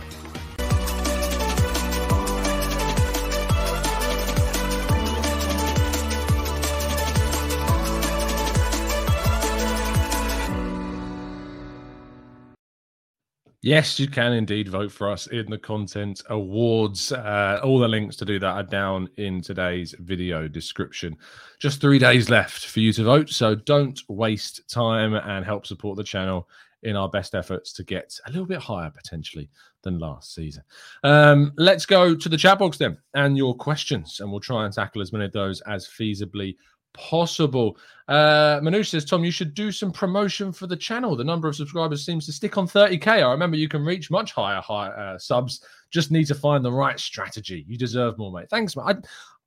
Yes, 13.63 13.99
you 13.99 14.07
can 14.07 14.33
indeed 14.33 14.69
vote 14.69 14.91
for 14.91 15.07
us 15.07 15.27
in 15.27 15.47
the 15.47 15.57
content 15.57 16.23
awards. 16.31 17.11
Uh, 17.11 17.61
all 17.63 17.77
the 17.77 17.87
links 17.87 18.15
to 18.15 18.25
do 18.25 18.39
that 18.39 18.55
are 18.55 18.63
down 18.63 19.07
in 19.17 19.39
today's 19.39 19.93
video 19.99 20.47
description. 20.47 21.15
Just 21.59 21.79
three 21.79 21.99
days 21.99 22.27
left 22.27 22.65
for 22.65 22.79
you 22.79 22.91
to 22.93 23.03
vote, 23.03 23.29
so 23.29 23.53
don't 23.53 24.01
waste 24.09 24.67
time 24.67 25.13
and 25.13 25.45
help 25.45 25.67
support 25.67 25.95
the 25.95 26.03
channel 26.03 26.49
in 26.81 26.95
our 26.95 27.07
best 27.07 27.35
efforts 27.35 27.71
to 27.73 27.83
get 27.83 28.19
a 28.25 28.31
little 28.31 28.47
bit 28.47 28.57
higher 28.57 28.89
potentially 28.89 29.47
than 29.83 29.99
last 29.99 30.33
season. 30.33 30.63
Um, 31.03 31.53
let's 31.55 31.85
go 31.85 32.15
to 32.15 32.29
the 32.29 32.37
chat 32.37 32.57
box 32.57 32.79
then 32.79 32.97
and 33.13 33.37
your 33.37 33.55
questions, 33.55 34.21
and 34.21 34.31
we'll 34.31 34.39
try 34.39 34.65
and 34.65 34.73
tackle 34.73 35.03
as 35.03 35.13
many 35.13 35.25
of 35.25 35.33
those 35.33 35.61
as 35.61 35.87
feasibly 35.87 36.55
possible. 36.93 37.77
Uh, 38.07 38.59
Manoush 38.59 38.87
says, 38.87 39.05
Tom, 39.05 39.23
you 39.23 39.31
should 39.31 39.53
do 39.53 39.71
some 39.71 39.91
promotion 39.91 40.51
for 40.51 40.67
the 40.67 40.75
channel. 40.75 41.15
The 41.15 41.23
number 41.23 41.47
of 41.47 41.55
subscribers 41.55 42.05
seems 42.05 42.25
to 42.25 42.33
stick 42.33 42.57
on 42.57 42.67
30k. 42.67 43.07
I 43.07 43.31
remember 43.31 43.57
you 43.57 43.69
can 43.69 43.85
reach 43.85 44.11
much 44.11 44.33
higher, 44.33 44.61
higher 44.61 44.93
uh, 44.93 45.17
subs. 45.17 45.63
Just 45.91 46.11
need 46.11 46.25
to 46.25 46.35
find 46.35 46.63
the 46.63 46.71
right 46.71 46.99
strategy. 46.99 47.65
You 47.67 47.77
deserve 47.77 48.17
more, 48.17 48.31
mate. 48.31 48.49
Thanks, 48.49 48.75
mate. 48.75 48.83
I, 48.85 48.95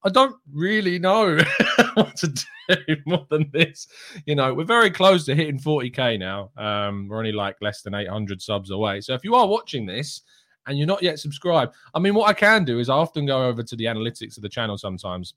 I 0.04 0.10
don't 0.10 0.36
really 0.52 0.98
know 0.98 1.38
what 1.94 2.16
to 2.16 2.28
do 2.28 2.96
more 3.06 3.26
than 3.30 3.50
this. 3.52 3.86
You 4.26 4.34
know, 4.34 4.54
we're 4.54 4.64
very 4.64 4.90
close 4.90 5.24
to 5.26 5.34
hitting 5.34 5.58
40k 5.58 6.18
now. 6.18 6.50
Um, 6.56 7.08
we're 7.08 7.18
only 7.18 7.32
like 7.32 7.56
less 7.60 7.82
than 7.82 7.94
800 7.94 8.40
subs 8.40 8.70
away. 8.70 9.00
So 9.00 9.14
if 9.14 9.24
you 9.24 9.34
are 9.34 9.46
watching 9.46 9.86
this 9.86 10.22
and 10.66 10.78
you're 10.78 10.86
not 10.86 11.02
yet 11.02 11.18
subscribed, 11.18 11.74
I 11.94 11.98
mean, 11.98 12.14
what 12.14 12.28
I 12.28 12.32
can 12.34 12.64
do 12.64 12.78
is 12.78 12.88
I 12.88 12.94
often 12.94 13.26
go 13.26 13.46
over 13.46 13.62
to 13.62 13.76
the 13.76 13.84
analytics 13.84 14.36
of 14.36 14.42
the 14.42 14.48
channel 14.48 14.78
sometimes 14.78 15.34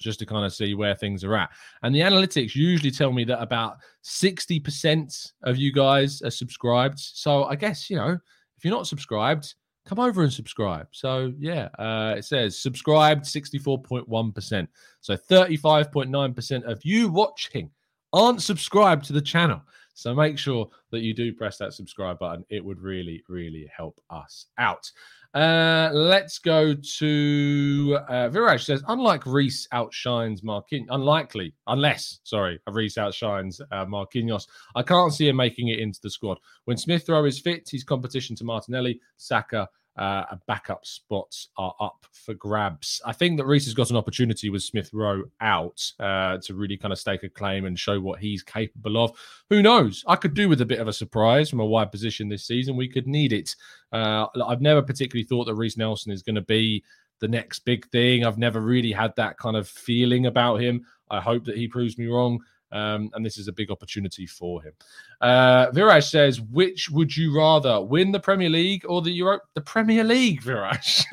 just 0.00 0.18
to 0.20 0.26
kind 0.26 0.44
of 0.44 0.54
see 0.54 0.74
where 0.74 0.94
things 0.94 1.24
are 1.24 1.36
at. 1.36 1.50
And 1.82 1.94
the 1.94 2.00
analytics 2.00 2.54
usually 2.54 2.90
tell 2.90 3.12
me 3.12 3.24
that 3.24 3.42
about 3.42 3.78
60% 4.04 5.32
of 5.42 5.56
you 5.56 5.72
guys 5.72 6.22
are 6.22 6.30
subscribed. 6.30 6.98
So 6.98 7.44
I 7.44 7.56
guess, 7.56 7.90
you 7.90 7.96
know, 7.96 8.18
if 8.56 8.64
you're 8.64 8.74
not 8.74 8.86
subscribed, 8.86 9.54
come 9.84 9.98
over 9.98 10.22
and 10.22 10.32
subscribe. 10.32 10.88
So 10.90 11.32
yeah, 11.38 11.68
uh, 11.78 12.14
it 12.18 12.24
says 12.24 12.58
subscribed 12.58 13.24
64.1%. 13.24 14.68
So 15.00 15.16
35.9% 15.16 16.62
of 16.64 16.84
you 16.84 17.08
watching 17.08 17.70
aren't 18.12 18.42
subscribed 18.42 19.04
to 19.06 19.12
the 19.12 19.20
channel. 19.20 19.62
So 19.94 20.14
make 20.14 20.38
sure 20.38 20.68
that 20.90 21.00
you 21.00 21.14
do 21.14 21.32
press 21.32 21.56
that 21.56 21.72
subscribe 21.72 22.18
button. 22.18 22.44
It 22.50 22.62
would 22.62 22.80
really, 22.80 23.24
really 23.28 23.70
help 23.74 23.98
us 24.10 24.46
out. 24.58 24.90
Uh, 25.36 25.90
let's 25.92 26.38
go 26.38 26.72
to 26.72 27.98
uh, 28.08 28.30
Viraj 28.30 28.64
says, 28.64 28.82
unlike 28.88 29.26
Reiss 29.26 29.68
outshines 29.70 30.40
Marquinhos, 30.40 30.86
unlikely, 30.88 31.52
unless, 31.66 32.20
sorry, 32.24 32.58
Reiss 32.72 32.96
outshines 32.96 33.60
uh, 33.70 33.84
Marquinhos, 33.84 34.46
I 34.74 34.82
can't 34.82 35.12
see 35.12 35.28
him 35.28 35.36
making 35.36 35.68
it 35.68 35.78
into 35.78 36.00
the 36.02 36.08
squad. 36.08 36.38
When 36.64 36.78
Smith 36.78 37.06
Rowe 37.06 37.26
is 37.26 37.38
fit, 37.38 37.68
he's 37.70 37.84
competition 37.84 38.34
to 38.36 38.44
Martinelli, 38.44 38.98
Saka, 39.18 39.68
uh, 39.96 40.36
backup 40.46 40.84
spots 40.84 41.48
are 41.56 41.74
up 41.80 42.06
for 42.12 42.34
grabs. 42.34 43.00
I 43.04 43.12
think 43.12 43.38
that 43.38 43.46
Reiss 43.46 43.64
has 43.64 43.74
got 43.74 43.90
an 43.90 43.96
opportunity 43.96 44.50
with 44.50 44.62
Smith 44.62 44.90
Rowe 44.92 45.24
out 45.40 45.82
uh, 45.98 46.38
to 46.38 46.54
really 46.54 46.76
kind 46.76 46.92
of 46.92 46.98
stake 46.98 47.22
a 47.22 47.28
claim 47.28 47.64
and 47.64 47.78
show 47.78 48.00
what 48.00 48.20
he's 48.20 48.42
capable 48.42 49.02
of. 49.02 49.12
Who 49.48 49.62
knows? 49.62 50.04
I 50.06 50.16
could 50.16 50.34
do 50.34 50.48
with 50.48 50.60
a 50.60 50.66
bit 50.66 50.80
of 50.80 50.88
a 50.88 50.92
surprise 50.92 51.48
from 51.48 51.60
a 51.60 51.66
wide 51.66 51.90
position 51.90 52.28
this 52.28 52.46
season. 52.46 52.76
We 52.76 52.88
could 52.88 53.06
need 53.06 53.32
it. 53.32 53.54
Uh, 53.92 54.26
I've 54.46 54.60
never 54.60 54.82
particularly 54.82 55.24
thought 55.24 55.44
that 55.44 55.54
Reiss 55.54 55.76
Nelson 55.76 56.12
is 56.12 56.22
going 56.22 56.34
to 56.34 56.42
be 56.42 56.84
the 57.20 57.28
next 57.28 57.60
big 57.60 57.88
thing. 57.90 58.24
I've 58.24 58.38
never 58.38 58.60
really 58.60 58.92
had 58.92 59.14
that 59.16 59.38
kind 59.38 59.56
of 59.56 59.68
feeling 59.68 60.26
about 60.26 60.60
him. 60.60 60.84
I 61.10 61.20
hope 61.20 61.44
that 61.44 61.56
he 61.56 61.68
proves 61.68 61.96
me 61.96 62.06
wrong. 62.06 62.40
Um, 62.72 63.10
and 63.14 63.24
this 63.24 63.38
is 63.38 63.48
a 63.48 63.52
big 63.52 63.70
opportunity 63.70 64.26
for 64.26 64.62
him. 64.62 64.72
Uh, 65.20 65.70
Viraj 65.70 66.10
says, 66.10 66.40
which 66.40 66.90
would 66.90 67.16
you 67.16 67.36
rather 67.36 67.80
win 67.80 68.10
the 68.10 68.20
Premier 68.20 68.48
League 68.48 68.84
or 68.88 69.02
the 69.02 69.10
Europe? 69.10 69.42
The 69.54 69.60
Premier 69.60 70.02
League, 70.02 70.42
Viraj, 70.42 71.04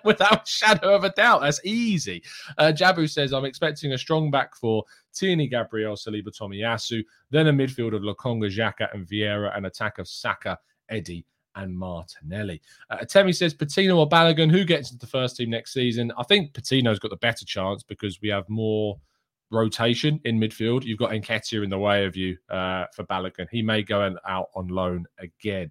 without 0.04 0.44
a 0.44 0.50
shadow 0.50 0.94
of 0.94 1.04
a 1.04 1.10
doubt. 1.10 1.42
That's 1.42 1.60
easy. 1.64 2.22
Uh, 2.56 2.72
Jabu 2.74 3.10
says, 3.10 3.32
I'm 3.32 3.44
expecting 3.44 3.92
a 3.92 3.98
strong 3.98 4.30
back 4.30 4.54
for 4.54 4.84
Tierney, 5.12 5.48
Gabriel, 5.48 5.96
Saliba, 5.96 6.28
Tomiyasu, 6.28 7.02
then 7.30 7.48
a 7.48 7.52
midfield 7.52 7.94
of 7.94 8.02
Lokonga, 8.02 8.48
Xhaka, 8.50 8.92
and 8.94 9.06
Vieira, 9.06 9.56
an 9.56 9.64
attack 9.64 9.98
of 9.98 10.06
Saka, 10.08 10.58
Eddie, 10.88 11.26
and 11.56 11.76
Martinelli. 11.76 12.60
Uh, 12.90 12.98
Temi 12.98 13.32
says 13.32 13.54
Patino 13.54 13.98
or 13.98 14.08
Balogun, 14.08 14.50
who 14.50 14.64
gets 14.64 14.90
into 14.90 15.04
the 15.04 15.10
first 15.10 15.36
team 15.36 15.50
next 15.50 15.72
season? 15.72 16.12
I 16.16 16.22
think 16.22 16.54
Patino's 16.54 16.98
got 16.98 17.10
the 17.10 17.16
better 17.16 17.44
chance 17.44 17.82
because 17.82 18.20
we 18.22 18.28
have 18.28 18.48
more 18.48 18.98
rotation 19.52 20.20
in 20.24 20.40
midfield. 20.40 20.84
You've 20.84 20.98
got 20.98 21.10
Nketiah 21.10 21.62
in 21.62 21.70
the 21.70 21.78
way 21.78 22.04
of 22.04 22.16
you 22.16 22.36
uh, 22.50 22.86
for 22.94 23.04
Balogun. 23.04 23.46
He 23.50 23.62
may 23.62 23.82
go 23.82 24.14
out 24.26 24.48
on 24.54 24.68
loan 24.68 25.06
again. 25.18 25.70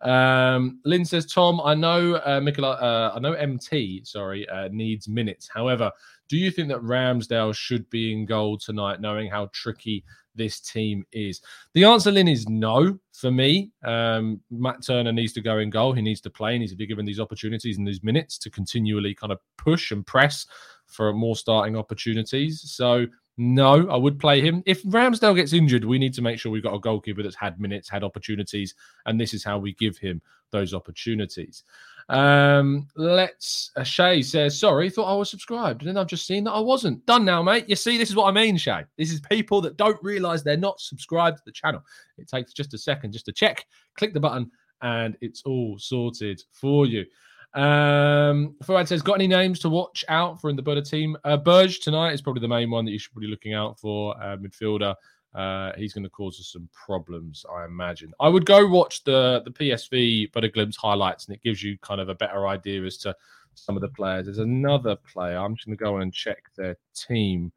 Um, 0.00 0.80
Lynn 0.84 1.04
says, 1.04 1.26
Tom, 1.26 1.60
I 1.64 1.74
know 1.74 2.16
uh, 2.16 2.40
Mikola, 2.40 2.80
uh, 2.82 3.12
I 3.14 3.18
know 3.18 3.32
MT, 3.32 4.04
sorry, 4.04 4.48
uh, 4.48 4.68
needs 4.70 5.08
minutes. 5.08 5.48
However, 5.52 5.90
do 6.28 6.36
you 6.36 6.50
think 6.50 6.68
that 6.68 6.82
Ramsdale 6.82 7.54
should 7.54 7.88
be 7.90 8.12
in 8.12 8.26
goal 8.26 8.58
tonight, 8.58 9.00
knowing 9.00 9.30
how 9.30 9.48
tricky 9.52 10.04
this 10.34 10.60
team 10.60 11.04
is? 11.12 11.40
The 11.74 11.84
answer, 11.84 12.12
Lynn, 12.12 12.28
is 12.28 12.48
no 12.48 12.98
for 13.14 13.30
me. 13.30 13.72
Um, 13.84 14.40
Matt 14.50 14.84
Turner 14.84 15.12
needs 15.12 15.32
to 15.34 15.40
go 15.40 15.58
in 15.58 15.70
goal. 15.70 15.94
He 15.94 16.02
needs 16.02 16.20
to 16.22 16.30
play. 16.30 16.52
He 16.52 16.58
needs 16.58 16.72
to 16.72 16.76
be 16.76 16.86
given 16.86 17.06
these 17.06 17.20
opportunities 17.20 17.78
and 17.78 17.86
these 17.86 18.02
minutes 18.02 18.36
to 18.38 18.50
continually 18.50 19.14
kind 19.14 19.32
of 19.32 19.38
push 19.56 19.92
and 19.92 20.06
press 20.06 20.46
for 20.86 21.12
more 21.12 21.36
starting 21.36 21.76
opportunities. 21.76 22.62
So 22.70 23.06
no, 23.38 23.88
I 23.88 23.96
would 23.96 24.18
play 24.18 24.40
him. 24.40 24.62
If 24.64 24.82
Ramsdale 24.84 25.36
gets 25.36 25.52
injured, 25.52 25.84
we 25.84 25.98
need 25.98 26.14
to 26.14 26.22
make 26.22 26.38
sure 26.38 26.50
we've 26.50 26.62
got 26.62 26.74
a 26.74 26.80
goalkeeper 26.80 27.22
that's 27.22 27.36
had 27.36 27.60
minutes, 27.60 27.88
had 27.88 28.02
opportunities, 28.02 28.74
and 29.04 29.20
this 29.20 29.34
is 29.34 29.44
how 29.44 29.58
we 29.58 29.74
give 29.74 29.98
him 29.98 30.22
those 30.52 30.72
opportunities. 30.72 31.64
Um, 32.08 32.86
let's 32.94 33.72
uh, 33.76 33.82
Shay 33.82 34.22
says, 34.22 34.58
sorry, 34.58 34.88
thought 34.88 35.12
I 35.12 35.16
was 35.16 35.28
subscribed. 35.28 35.82
And 35.82 35.88
then 35.88 35.96
I've 35.96 36.06
just 36.06 36.26
seen 36.26 36.44
that 36.44 36.52
I 36.52 36.60
wasn't. 36.60 37.04
Done 37.04 37.24
now, 37.24 37.42
mate. 37.42 37.68
You 37.68 37.76
see, 37.76 37.98
this 37.98 38.08
is 38.08 38.16
what 38.16 38.28
I 38.28 38.30
mean, 38.30 38.56
Shay. 38.56 38.84
This 38.96 39.12
is 39.12 39.20
people 39.20 39.60
that 39.62 39.76
don't 39.76 40.02
realize 40.02 40.42
they're 40.42 40.56
not 40.56 40.80
subscribed 40.80 41.38
to 41.38 41.42
the 41.44 41.52
channel. 41.52 41.82
It 42.16 42.28
takes 42.28 42.52
just 42.52 42.74
a 42.74 42.78
second 42.78 43.12
just 43.12 43.26
to 43.26 43.32
check, 43.32 43.66
click 43.96 44.14
the 44.14 44.20
button, 44.20 44.50
and 44.82 45.16
it's 45.20 45.42
all 45.44 45.78
sorted 45.78 46.42
for 46.52 46.86
you. 46.86 47.04
Um, 47.54 48.54
Fuad 48.62 48.86
says, 48.86 49.02
got 49.02 49.14
any 49.14 49.26
names 49.26 49.58
to 49.60 49.68
watch 49.68 50.04
out 50.08 50.40
for 50.40 50.50
in 50.50 50.56
the 50.56 50.62
Bodø 50.62 50.88
team? 50.88 51.16
Uh, 51.24 51.36
Berg 51.36 51.70
tonight 51.80 52.12
is 52.12 52.22
probably 52.22 52.40
the 52.40 52.48
main 52.48 52.70
one 52.70 52.84
that 52.84 52.90
you 52.90 52.98
should 52.98 53.14
be 53.14 53.26
looking 53.26 53.54
out 53.54 53.78
for. 53.78 54.14
Uh, 54.22 54.36
midfielder. 54.36 54.94
Uh, 55.34 55.72
he's 55.76 55.92
going 55.92 56.04
to 56.04 56.10
cause 56.10 56.40
us 56.40 56.48
some 56.52 56.68
problems, 56.72 57.44
I 57.54 57.66
imagine. 57.66 58.12
I 58.20 58.28
would 58.28 58.46
go 58.46 58.66
watch 58.66 59.04
the 59.04 59.42
the 59.44 59.50
PSV 59.50 60.32
Bodø/Glimt 60.32 60.76
highlights, 60.76 61.26
and 61.26 61.36
it 61.36 61.42
gives 61.42 61.62
you 61.62 61.76
kind 61.78 62.00
of 62.00 62.08
a 62.08 62.14
better 62.14 62.48
idea 62.48 62.82
as 62.84 62.96
to 62.98 63.14
some 63.54 63.76
of 63.76 63.82
the 63.82 63.88
players. 63.88 64.26
There's 64.26 64.38
another 64.38 64.96
player. 64.96 65.36
I'm 65.36 65.54
just 65.54 65.66
going 65.66 65.76
to 65.76 65.84
go 65.84 65.98
and 65.98 66.12
check 66.12 66.44
their 66.56 66.76
team 66.94 67.52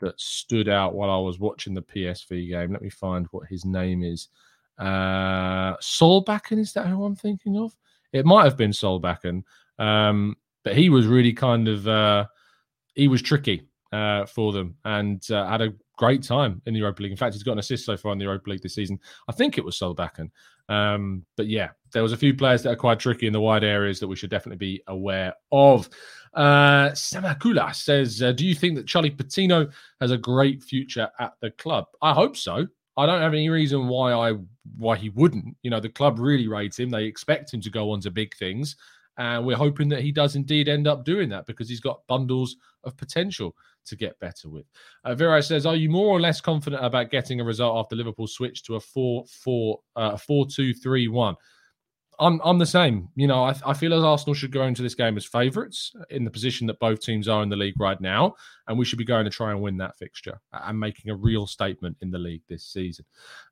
that 0.00 0.20
stood 0.20 0.68
out 0.68 0.94
while 0.94 1.10
I 1.10 1.18
was 1.18 1.38
watching 1.38 1.74
the 1.74 1.82
PSV 1.82 2.50
game. 2.50 2.72
Let 2.72 2.82
me 2.82 2.90
find 2.90 3.26
what 3.30 3.48
his 3.48 3.64
name 3.64 4.02
is. 4.02 4.28
Uh, 4.78 5.76
Solbakken, 5.76 6.58
is 6.58 6.72
that 6.72 6.86
who 6.86 7.04
I'm 7.04 7.16
thinking 7.16 7.56
of? 7.56 7.74
It 8.12 8.26
might 8.26 8.44
have 8.44 8.56
been 8.56 8.70
Solbakken. 8.70 9.42
Um, 9.78 10.36
but 10.64 10.76
he 10.76 10.88
was 10.88 11.06
really 11.06 11.32
kind 11.32 11.68
of 11.68 11.88
uh, 11.88 12.26
he 12.94 13.08
was 13.08 13.22
tricky 13.22 13.66
uh, 13.92 14.26
for 14.26 14.52
them 14.52 14.76
and 14.84 15.28
uh, 15.30 15.46
had 15.46 15.60
a 15.60 15.72
great 15.98 16.22
time 16.22 16.62
in 16.66 16.74
the 16.74 16.80
Europa 16.80 17.02
League. 17.02 17.12
In 17.12 17.16
fact, 17.16 17.34
he's 17.34 17.42
got 17.42 17.52
an 17.52 17.58
assist 17.58 17.84
so 17.84 17.96
far 17.96 18.12
in 18.12 18.18
the 18.18 18.24
Europa 18.24 18.50
League 18.50 18.62
this 18.62 18.74
season. 18.74 18.98
I 19.28 19.32
think 19.32 19.58
it 19.58 19.64
was 19.64 19.78
Solbakken. 19.78 20.30
Um, 20.68 21.24
but 21.36 21.48
yeah, 21.48 21.70
there 21.92 22.02
was 22.02 22.12
a 22.12 22.16
few 22.16 22.34
players 22.34 22.62
that 22.62 22.70
are 22.70 22.76
quite 22.76 22.98
tricky 22.98 23.26
in 23.26 23.32
the 23.32 23.40
wide 23.40 23.64
areas 23.64 24.00
that 24.00 24.08
we 24.08 24.16
should 24.16 24.30
definitely 24.30 24.56
be 24.56 24.82
aware 24.86 25.34
of. 25.50 25.88
Uh, 26.34 26.90
Samakula 26.90 27.74
says, 27.74 28.22
uh, 28.22 28.32
"Do 28.32 28.46
you 28.46 28.54
think 28.54 28.76
that 28.76 28.86
Charlie 28.86 29.10
Patino 29.10 29.68
has 30.00 30.10
a 30.12 30.16
great 30.16 30.62
future 30.62 31.10
at 31.18 31.34
the 31.40 31.50
club? 31.50 31.86
I 32.00 32.14
hope 32.14 32.36
so. 32.36 32.66
I 32.96 33.06
don't 33.06 33.22
have 33.22 33.32
any 33.32 33.48
reason 33.48 33.88
why 33.88 34.12
I 34.12 34.34
why 34.76 34.96
he 34.96 35.10
wouldn't. 35.10 35.56
You 35.62 35.70
know, 35.70 35.80
the 35.80 35.88
club 35.88 36.18
really 36.18 36.48
rates 36.48 36.78
him. 36.78 36.90
They 36.90 37.04
expect 37.04 37.52
him 37.52 37.60
to 37.62 37.70
go 37.70 37.90
on 37.90 38.00
to 38.00 38.10
big 38.10 38.34
things, 38.36 38.76
and 39.16 39.46
we're 39.46 39.56
hoping 39.56 39.88
that 39.90 40.02
he 40.02 40.12
does 40.12 40.36
indeed 40.36 40.68
end 40.68 40.86
up 40.86 41.04
doing 41.04 41.28
that 41.30 41.46
because 41.46 41.68
he's 41.68 41.80
got 41.80 42.06
bundles 42.06 42.56
of 42.84 42.96
potential 42.96 43.56
to 43.84 43.96
get 43.96 44.18
better 44.20 44.48
with. 44.48 44.66
Uh, 45.04 45.40
says, 45.40 45.66
"Are 45.66 45.76
you 45.76 45.90
more 45.90 46.08
or 46.08 46.20
less 46.20 46.40
confident 46.40 46.84
about 46.84 47.10
getting 47.10 47.40
a 47.40 47.44
result 47.44 47.78
after 47.78 47.96
Liverpool 47.96 48.26
switch 48.26 48.62
to 48.64 48.76
a 48.76 48.80
four 48.80 49.24
four 49.26 49.80
uh, 49.96 50.16
four 50.16 50.46
two 50.46 50.74
three 50.74 51.08
one?" 51.08 51.34
I'm 52.22 52.40
I'm 52.44 52.58
the 52.58 52.66
same. 52.66 53.08
You 53.16 53.26
know, 53.26 53.42
I, 53.42 53.54
I 53.66 53.74
feel 53.74 53.92
as 53.92 54.04
Arsenal 54.04 54.34
should 54.34 54.52
go 54.52 54.62
into 54.62 54.80
this 54.80 54.94
game 54.94 55.16
as 55.16 55.26
favourites 55.26 55.92
in 56.10 56.24
the 56.24 56.30
position 56.30 56.66
that 56.68 56.78
both 56.78 57.00
teams 57.00 57.26
are 57.26 57.42
in 57.42 57.48
the 57.48 57.56
league 57.56 57.78
right 57.80 58.00
now, 58.00 58.34
and 58.68 58.78
we 58.78 58.84
should 58.84 58.98
be 58.98 59.04
going 59.04 59.24
to 59.24 59.30
try 59.30 59.50
and 59.50 59.60
win 59.60 59.76
that 59.78 59.98
fixture 59.98 60.40
and 60.52 60.78
making 60.78 61.10
a 61.10 61.16
real 61.16 61.46
statement 61.46 61.96
in 62.00 62.10
the 62.10 62.18
league 62.18 62.42
this 62.48 62.64
season. 62.64 63.04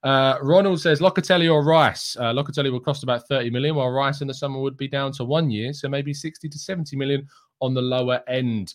Uh, 0.05 0.37
Ronald 0.41 0.81
says 0.81 1.01
Locatelli 1.01 1.53
or 1.53 1.65
Rice. 1.65 2.17
Uh, 2.17 2.33
Locatelli 2.33 2.71
will 2.71 2.81
cost 2.81 3.03
about 3.03 3.27
30 3.27 3.51
million, 3.51 3.75
while 3.75 3.91
Rice 3.91 4.21
in 4.21 4.29
the 4.29 4.35
summer 4.35 4.61
would 4.61 4.77
be 4.77 4.89
down 4.89 5.11
to 5.13 5.25
one 5.25 5.51
year, 5.51 5.73
so 5.73 5.89
maybe 5.89 6.15
60 6.15 6.49
to 6.49 6.59
70 6.59 6.97
million 6.97 7.27
on 7.61 7.75
the 7.75 7.83
lower 7.83 8.23
end. 8.29 8.75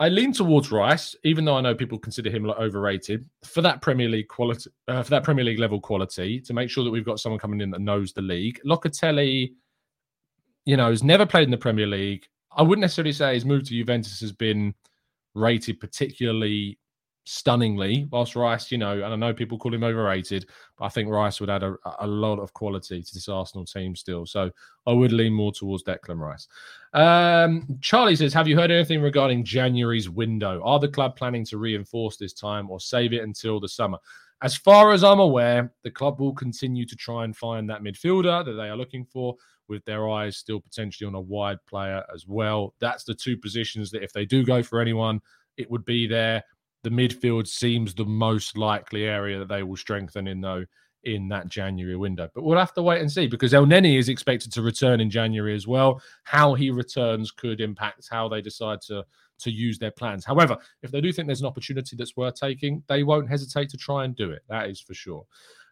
I 0.00 0.08
lean 0.08 0.32
towards 0.32 0.70
Rice, 0.70 1.16
even 1.24 1.44
though 1.44 1.56
I 1.56 1.60
know 1.60 1.74
people 1.74 1.98
consider 1.98 2.30
him 2.30 2.44
like 2.44 2.58
overrated 2.58 3.28
for 3.42 3.62
that 3.62 3.82
Premier 3.82 4.08
League 4.08 4.28
quality, 4.28 4.70
uh, 4.86 5.02
for 5.02 5.10
that 5.10 5.24
Premier 5.24 5.44
League 5.44 5.58
level 5.58 5.80
quality, 5.80 6.40
to 6.42 6.54
make 6.54 6.70
sure 6.70 6.84
that 6.84 6.90
we've 6.90 7.04
got 7.04 7.18
someone 7.18 7.40
coming 7.40 7.60
in 7.60 7.70
that 7.72 7.80
knows 7.80 8.12
the 8.12 8.22
league. 8.22 8.60
Locatelli, 8.64 9.52
you 10.64 10.76
know, 10.76 10.90
has 10.90 11.02
never 11.02 11.26
played 11.26 11.44
in 11.44 11.50
the 11.50 11.58
Premier 11.58 11.86
League. 11.86 12.26
I 12.56 12.62
wouldn't 12.62 12.82
necessarily 12.82 13.12
say 13.12 13.34
his 13.34 13.44
move 13.44 13.64
to 13.64 13.70
Juventus 13.70 14.20
has 14.20 14.32
been 14.32 14.74
rated 15.34 15.80
particularly 15.80 16.78
stunningly. 17.28 18.08
Whilst 18.10 18.34
Rice, 18.34 18.72
you 18.72 18.78
know, 18.78 19.02
and 19.02 19.12
I 19.12 19.16
know 19.16 19.34
people 19.34 19.58
call 19.58 19.74
him 19.74 19.84
overrated, 19.84 20.46
but 20.78 20.86
I 20.86 20.88
think 20.88 21.10
Rice 21.10 21.40
would 21.40 21.50
add 21.50 21.62
a, 21.62 21.76
a 22.00 22.06
lot 22.06 22.38
of 22.38 22.54
quality 22.54 23.02
to 23.02 23.14
this 23.14 23.28
Arsenal 23.28 23.66
team 23.66 23.94
still. 23.94 24.24
So 24.24 24.50
I 24.86 24.92
would 24.92 25.12
lean 25.12 25.34
more 25.34 25.52
towards 25.52 25.84
Declan 25.84 26.18
Rice. 26.18 26.48
Um, 26.94 27.78
Charlie 27.82 28.16
says, 28.16 28.32
Have 28.32 28.48
you 28.48 28.56
heard 28.56 28.70
anything 28.70 29.02
regarding 29.02 29.44
January's 29.44 30.08
window? 30.08 30.62
Are 30.64 30.78
the 30.78 30.88
club 30.88 31.16
planning 31.16 31.44
to 31.46 31.58
reinforce 31.58 32.16
this 32.16 32.32
time 32.32 32.70
or 32.70 32.80
save 32.80 33.12
it 33.12 33.22
until 33.22 33.60
the 33.60 33.68
summer? 33.68 33.98
As 34.40 34.56
far 34.56 34.92
as 34.92 35.04
I'm 35.04 35.20
aware, 35.20 35.72
the 35.82 35.90
club 35.90 36.20
will 36.20 36.32
continue 36.32 36.86
to 36.86 36.96
try 36.96 37.24
and 37.24 37.36
find 37.36 37.68
that 37.68 37.82
midfielder 37.82 38.44
that 38.44 38.52
they 38.52 38.70
are 38.70 38.76
looking 38.76 39.04
for, 39.04 39.36
with 39.68 39.84
their 39.84 40.08
eyes 40.08 40.38
still 40.38 40.60
potentially 40.60 41.06
on 41.06 41.14
a 41.14 41.20
wide 41.20 41.58
player 41.66 42.02
as 42.14 42.26
well. 42.26 42.74
That's 42.80 43.04
the 43.04 43.14
two 43.14 43.36
positions 43.36 43.90
that 43.90 44.02
if 44.02 44.12
they 44.14 44.24
do 44.24 44.44
go 44.44 44.62
for 44.62 44.80
anyone, 44.80 45.20
it 45.58 45.70
would 45.70 45.84
be 45.84 46.06
there 46.06 46.42
the 46.82 46.90
midfield 46.90 47.46
seems 47.46 47.94
the 47.94 48.04
most 48.04 48.56
likely 48.56 49.04
area 49.04 49.38
that 49.38 49.48
they 49.48 49.62
will 49.62 49.76
strengthen 49.76 50.26
in 50.26 50.40
though 50.40 50.64
in 51.04 51.28
that 51.28 51.48
January 51.48 51.96
window. 51.96 52.28
But 52.34 52.44
we'll 52.44 52.58
have 52.58 52.74
to 52.74 52.82
wait 52.82 53.00
and 53.00 53.10
see 53.10 53.26
because 53.26 53.52
Elneny 53.52 53.98
is 53.98 54.08
expected 54.08 54.52
to 54.52 54.62
return 54.62 55.00
in 55.00 55.10
January 55.10 55.54
as 55.54 55.66
well. 55.66 56.02
How 56.24 56.54
he 56.54 56.70
returns 56.70 57.30
could 57.30 57.60
impact 57.60 58.08
how 58.10 58.28
they 58.28 58.40
decide 58.40 58.80
to 58.82 59.04
to 59.40 59.50
use 59.50 59.78
their 59.78 59.92
plans. 59.92 60.24
However, 60.24 60.56
if 60.82 60.90
they 60.90 61.00
do 61.00 61.12
think 61.12 61.28
there's 61.28 61.40
an 61.40 61.46
opportunity 61.46 61.94
that's 61.96 62.16
worth 62.16 62.34
taking, 62.34 62.82
they 62.88 63.04
won't 63.04 63.28
hesitate 63.28 63.68
to 63.70 63.76
try 63.76 64.04
and 64.04 64.16
do 64.16 64.30
it. 64.32 64.42
That 64.48 64.68
is 64.68 64.80
for 64.80 64.94
sure. 64.94 65.24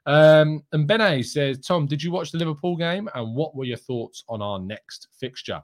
Um, 0.06 0.62
and 0.70 0.86
Bene 0.86 1.22
says, 1.24 1.58
Tom, 1.58 1.86
did 1.86 2.00
you 2.00 2.12
watch 2.12 2.30
the 2.30 2.38
Liverpool 2.38 2.76
game? 2.76 3.08
And 3.14 3.34
what 3.34 3.56
were 3.56 3.64
your 3.64 3.76
thoughts 3.76 4.22
on 4.28 4.40
our 4.40 4.60
next 4.60 5.08
fixture? 5.18 5.60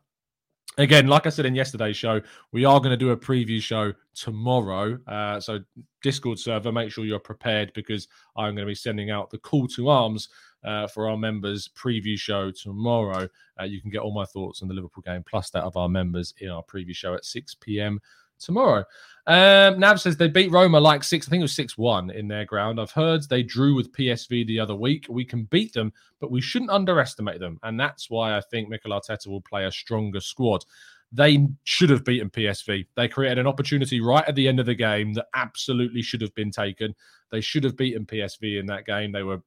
Again, 0.79 1.07
like 1.07 1.27
I 1.27 1.31
said 1.31 1.47
in 1.47 1.55
yesterday's 1.55 1.97
show, 1.97 2.21
we 2.53 2.65
are 2.65 2.79
going 2.79 2.91
to 2.91 2.97
do 2.97 3.11
a 3.11 3.17
preview 3.17 3.61
show 3.61 3.93
tomorrow. 4.15 4.99
Uh, 5.07 5.41
so, 5.41 5.61
Discord 6.03 6.39
server, 6.39 6.73
make 6.73 6.91
sure 6.91 7.05
you're 7.05 7.19
prepared 7.19 7.73
because 7.75 8.09
I'm 8.37 8.55
going 8.55 8.67
to 8.67 8.71
be 8.71 8.75
sending 8.75 9.11
out 9.11 9.31
the 9.31 9.39
call 9.39 9.69
to 9.69 9.89
arms 9.89 10.29
uh, 10.65 10.87
for 10.87 11.09
our 11.09 11.17
members 11.17 11.69
preview 11.77 12.19
show 12.19 12.51
tomorrow. 12.51 13.29
Uh, 13.61 13.65
you 13.65 13.81
can 13.81 13.91
get 13.91 14.01
all 14.01 14.15
my 14.15 14.25
thoughts 14.25 14.63
on 14.63 14.69
the 14.69 14.75
Liverpool 14.75 15.03
game 15.05 15.25
plus 15.29 15.51
that 15.51 15.65
of 15.65 15.77
our 15.77 15.89
members 15.89 16.35
in 16.39 16.49
our 16.49 16.63
preview 16.63 16.95
show 16.95 17.15
at 17.15 17.25
6 17.25 17.57
p.m 17.57 18.01
tomorrow. 18.42 18.85
Um, 19.26 19.78
Nav 19.78 20.00
says 20.00 20.16
they 20.16 20.28
beat 20.28 20.50
Roma 20.50 20.81
like 20.81 21.05
six, 21.05 21.28
I 21.28 21.31
think 21.31 21.40
it 21.40 21.44
was 21.44 21.55
6 21.55 21.78
1 21.78 22.11
in 22.11 22.26
their 22.26 22.44
ground. 22.44 22.81
I've 22.81 22.90
heard 22.90 23.22
they 23.28 23.42
drew 23.42 23.74
with 23.74 23.92
PSV 23.92 24.46
the 24.46 24.59
other 24.59 24.74
week. 24.74 25.07
We 25.09 25.24
can 25.24 25.44
beat 25.44 25.72
them, 25.72 25.92
but 26.20 26.33
we 26.33 26.40
shouldn't 26.40 26.72
underestimate 26.72 27.38
them. 27.38 27.61
And 27.62 27.78
that's 27.78 28.11
why 28.11 28.37
I 28.37 28.40
think 28.40 28.68
Mikel 28.68 28.90
Arteta 28.90 29.28
will 29.28 29.40
play 29.40 29.64
a 29.64 29.70
stronger 29.70 30.20
squad. 30.20 30.64
They 31.12 31.46
should 31.64 31.90
have 31.90 32.05
beaten 32.05 32.31
PSV. 32.31 32.87
They 32.96 33.07
created 33.07 33.38
an 33.38 33.46
opportunity 33.46 34.00
right 34.00 34.26
at 34.26 34.35
the 34.35 34.48
end 34.48 34.59
of 34.59 34.66
the 34.66 34.74
game 34.74 35.12
that 35.12 35.26
absolutely 35.35 36.02
should 36.02 36.22
have 36.22 36.35
been 36.35 36.50
taken. 36.50 36.94
They 37.31 37.42
should 37.42 37.64
have 37.64 37.76
beaten 37.76 38.07
PSV 38.07 38.59
in 38.59 38.66
that 38.66 38.87
game. 38.87 39.12
They 39.12 39.22
were 39.22 39.42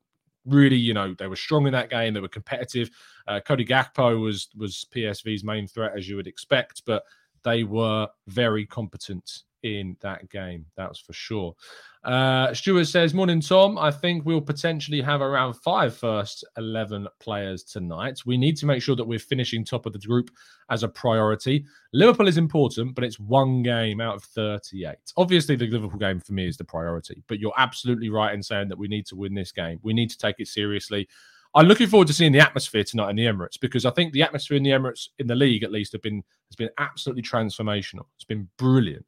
really, 0.45 0.77
you 0.77 0.93
know, 0.93 1.15
they 1.17 1.27
were 1.27 1.36
strong 1.36 1.65
in 1.65 1.73
that 1.73 1.89
game. 1.89 2.13
They 2.13 2.19
were 2.19 2.27
competitive. 2.27 2.91
Uh, 3.27 3.39
Cody 3.39 3.65
Gakpo 3.65 4.21
was 4.21 4.47
was 4.55 4.86
PSV's 4.93 5.43
main 5.43 5.67
threat, 5.67 5.93
as 5.97 6.08
you 6.08 6.15
would 6.15 6.27
expect, 6.27 6.84
but 6.86 7.03
they 7.45 7.63
were 7.63 8.08
very 8.27 8.65
competent 8.65 9.43
in 9.63 9.97
that 10.01 10.29
game. 10.29 10.65
That's 10.75 10.99
for 10.99 11.13
sure. 11.13 11.55
Uh, 12.03 12.53
Stuart 12.53 12.86
says, 12.86 13.15
Morning, 13.15 13.41
Tom. 13.41 13.79
I 13.79 13.89
think 13.89 14.25
we'll 14.25 14.41
potentially 14.41 15.01
have 15.01 15.21
around 15.21 15.53
five 15.55 15.97
first 15.97 16.45
11 16.58 17.08
players 17.19 17.63
tonight. 17.63 18.19
We 18.25 18.38
need 18.38 18.58
to 18.58 18.67
make 18.67 18.84
sure 18.84 18.95
that 18.95 19.08
we're 19.08 19.17
finishing 19.17 19.65
top 19.65 19.88
of 19.88 19.93
the 19.93 19.99
group 19.99 20.29
as 20.69 20.84
a 20.84 20.88
priority. 20.88 21.65
Liverpool 21.93 22.27
is 22.27 22.38
important, 22.38 22.93
but 22.93 23.03
it's 23.03 23.19
one 23.19 23.63
game 23.63 24.01
out 24.01 24.15
of 24.15 24.23
38. 24.23 24.95
Obviously, 25.17 25.55
the 25.55 25.67
Liverpool 25.67 25.99
game 25.99 26.19
for 26.19 26.34
me 26.34 26.47
is 26.47 26.58
the 26.58 26.63
priority, 26.63 27.23
but 27.27 27.39
you're 27.39 27.53
absolutely 27.58 28.10
right 28.10 28.36
in 28.36 28.43
saying 28.43 28.69
that 28.69 28.77
we 28.77 28.88
need 28.88 29.08
to 29.08 29.15
win 29.15 29.34
this 29.34 29.51
game. 29.51 29.79
We 29.81 29.93
need 29.93 30.12
to 30.12 30.17
take 30.17 30.36
it 30.38 30.47
seriously. 30.47 31.08
I'm 31.56 31.68
looking 31.68 31.88
forward 31.88 32.08
to 32.08 32.13
seeing 32.13 32.34
the 32.34 32.41
atmosphere 32.41 32.84
tonight 32.84 33.12
in 33.12 33.15
the 33.15 33.26
Emirates 33.26 33.60
because 33.60 33.86
I 33.86 33.91
think 33.91 34.12
the 34.12 34.22
atmosphere 34.22 34.58
in 34.58 34.63
the 34.63 34.72
Emirates, 34.72 35.08
in 35.20 35.28
the 35.28 35.36
league 35.36 35.63
at 35.63 35.72
least, 35.72 35.94
have 35.94 36.02
been 36.02 36.22
has 36.50 36.56
been 36.58 36.70
absolutely 36.78 37.24
transformational. 37.24 38.06
It's 38.15 38.26
been 38.26 38.50
brilliant, 38.58 39.06